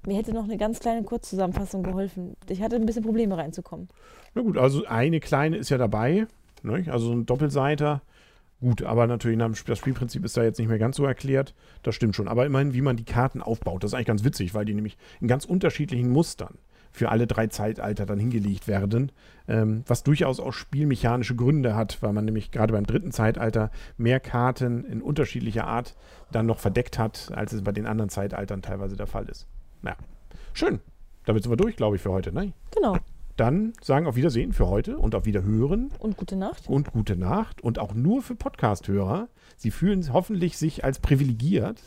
mir 0.06 0.16
hätte 0.16 0.32
noch 0.32 0.44
eine 0.44 0.58
ganz 0.58 0.80
kleine 0.80 1.02
Kurzzusammenfassung 1.02 1.82
geholfen. 1.82 2.36
Ich 2.48 2.62
hatte 2.62 2.76
ein 2.76 2.86
bisschen 2.86 3.02
Probleme 3.02 3.36
reinzukommen. 3.36 3.88
Na 4.34 4.42
gut, 4.42 4.58
also 4.58 4.84
eine 4.86 5.18
kleine 5.18 5.56
ist 5.56 5.70
ja 5.70 5.78
dabei. 5.78 6.26
Ne? 6.62 6.84
Also 6.90 7.12
ein 7.12 7.26
Doppelseiter. 7.26 8.02
Gut, 8.60 8.82
aber 8.82 9.06
natürlich 9.06 9.38
das 9.66 9.78
Spielprinzip 9.78 10.24
ist 10.24 10.36
da 10.36 10.44
jetzt 10.44 10.58
nicht 10.58 10.68
mehr 10.68 10.78
ganz 10.78 10.96
so 10.96 11.04
erklärt. 11.04 11.54
Das 11.82 11.94
stimmt 11.94 12.14
schon. 12.14 12.28
Aber 12.28 12.46
immerhin, 12.46 12.74
wie 12.74 12.82
man 12.82 12.96
die 12.96 13.04
Karten 13.04 13.42
aufbaut, 13.42 13.82
das 13.82 13.90
ist 13.90 13.94
eigentlich 13.94 14.06
ganz 14.06 14.24
witzig, 14.24 14.54
weil 14.54 14.64
die 14.64 14.74
nämlich 14.74 14.96
in 15.20 15.28
ganz 15.28 15.44
unterschiedlichen 15.44 16.10
Mustern 16.10 16.58
für 16.94 17.10
alle 17.10 17.26
drei 17.26 17.48
Zeitalter 17.48 18.06
dann 18.06 18.20
hingelegt 18.20 18.68
werden, 18.68 19.10
ähm, 19.48 19.82
was 19.88 20.04
durchaus 20.04 20.38
auch 20.38 20.52
spielmechanische 20.52 21.34
Gründe 21.34 21.74
hat, 21.74 22.00
weil 22.02 22.12
man 22.12 22.24
nämlich 22.24 22.52
gerade 22.52 22.72
beim 22.72 22.86
dritten 22.86 23.10
Zeitalter 23.10 23.72
mehr 23.98 24.20
Karten 24.20 24.84
in 24.84 25.02
unterschiedlicher 25.02 25.66
Art 25.66 25.96
dann 26.30 26.46
noch 26.46 26.60
verdeckt 26.60 26.96
hat, 26.96 27.32
als 27.34 27.52
es 27.52 27.62
bei 27.62 27.72
den 27.72 27.86
anderen 27.86 28.10
Zeitaltern 28.10 28.62
teilweise 28.62 28.96
der 28.96 29.08
Fall 29.08 29.28
ist. 29.28 29.48
Ja, 29.82 29.96
schön. 30.52 30.78
Damit 31.24 31.42
sind 31.42 31.50
wir 31.50 31.56
durch, 31.56 31.74
glaube 31.74 31.96
ich, 31.96 32.02
für 32.02 32.12
heute. 32.12 32.32
Ne? 32.32 32.52
Genau. 32.72 32.96
Dann 33.36 33.72
sagen 33.82 34.06
auf 34.06 34.16
Wiedersehen 34.16 34.52
für 34.52 34.68
heute 34.68 34.98
und 34.98 35.14
auf 35.14 35.24
Wiederhören. 35.24 35.90
Und 35.98 36.16
gute 36.16 36.36
Nacht. 36.36 36.68
Und 36.68 36.92
gute 36.92 37.16
Nacht. 37.16 37.62
Und 37.62 37.78
auch 37.78 37.94
nur 37.94 38.22
für 38.22 38.36
Podcast-Hörer. 38.36 39.28
Sie 39.56 39.70
fühlen 39.70 40.12
hoffentlich 40.12 40.56
sich 40.56 40.84
als 40.84 41.00
privilegiert, 41.00 41.80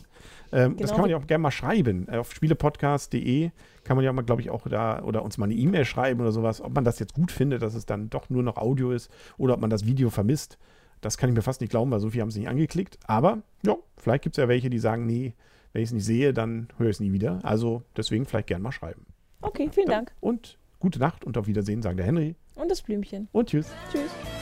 ähm, 0.51 0.71
genau. 0.71 0.81
Das 0.81 0.91
kann 0.91 1.01
man 1.01 1.09
ja 1.09 1.17
auch 1.17 1.27
gerne 1.27 1.41
mal 1.41 1.51
schreiben. 1.51 2.09
Auf 2.09 2.33
spielepodcast.de 2.33 3.51
kann 3.83 3.95
man 3.95 4.05
ja 4.05 4.13
mal, 4.13 4.23
glaube 4.23 4.41
ich, 4.41 4.49
auch 4.49 4.67
da 4.67 5.01
oder 5.03 5.23
uns 5.23 5.37
mal 5.37 5.45
eine 5.45 5.55
E-Mail 5.55 5.85
schreiben 5.85 6.21
oder 6.21 6.31
sowas, 6.31 6.61
ob 6.61 6.73
man 6.73 6.83
das 6.83 6.99
jetzt 6.99 7.13
gut 7.13 7.31
findet, 7.31 7.61
dass 7.61 7.73
es 7.73 7.85
dann 7.85 8.09
doch 8.09 8.29
nur 8.29 8.43
noch 8.43 8.57
Audio 8.57 8.91
ist 8.91 9.11
oder 9.37 9.53
ob 9.55 9.61
man 9.61 9.69
das 9.69 9.85
Video 9.85 10.09
vermisst. 10.09 10.57
Das 11.01 11.17
kann 11.17 11.29
ich 11.29 11.35
mir 11.35 11.41
fast 11.41 11.61
nicht 11.61 11.69
glauben, 11.69 11.91
weil 11.91 11.99
so 11.99 12.09
viele 12.09 12.21
haben 12.21 12.29
es 12.29 12.35
nicht 12.35 12.47
angeklickt. 12.47 12.97
Aber 13.05 13.43
ja, 13.65 13.75
vielleicht 13.97 14.23
gibt 14.23 14.37
es 14.37 14.41
ja 14.41 14.47
welche, 14.47 14.69
die 14.69 14.79
sagen, 14.79 15.05
nee, 15.05 15.35
wenn 15.73 15.83
ich 15.83 15.89
es 15.89 15.93
nicht 15.93 16.05
sehe, 16.05 16.33
dann 16.33 16.69
höre 16.77 16.89
ich 16.89 16.95
es 16.95 16.99
nie 16.99 17.11
wieder. 17.11 17.39
Also 17.43 17.83
deswegen 17.95 18.25
vielleicht 18.25 18.47
gerne 18.47 18.63
mal 18.63 18.71
schreiben. 18.71 19.05
Okay, 19.41 19.69
vielen 19.71 19.87
Dank. 19.87 20.11
Und 20.19 20.57
gute 20.79 20.99
Nacht 20.99 21.25
und 21.25 21.37
auf 21.37 21.47
Wiedersehen, 21.47 21.81
sagen 21.81 21.97
der 21.97 22.05
Henry. 22.05 22.35
Und 22.55 22.69
das 22.69 22.81
Blümchen. 22.81 23.27
Und 23.31 23.49
tschüss. 23.49 23.67
Tschüss. 23.91 24.36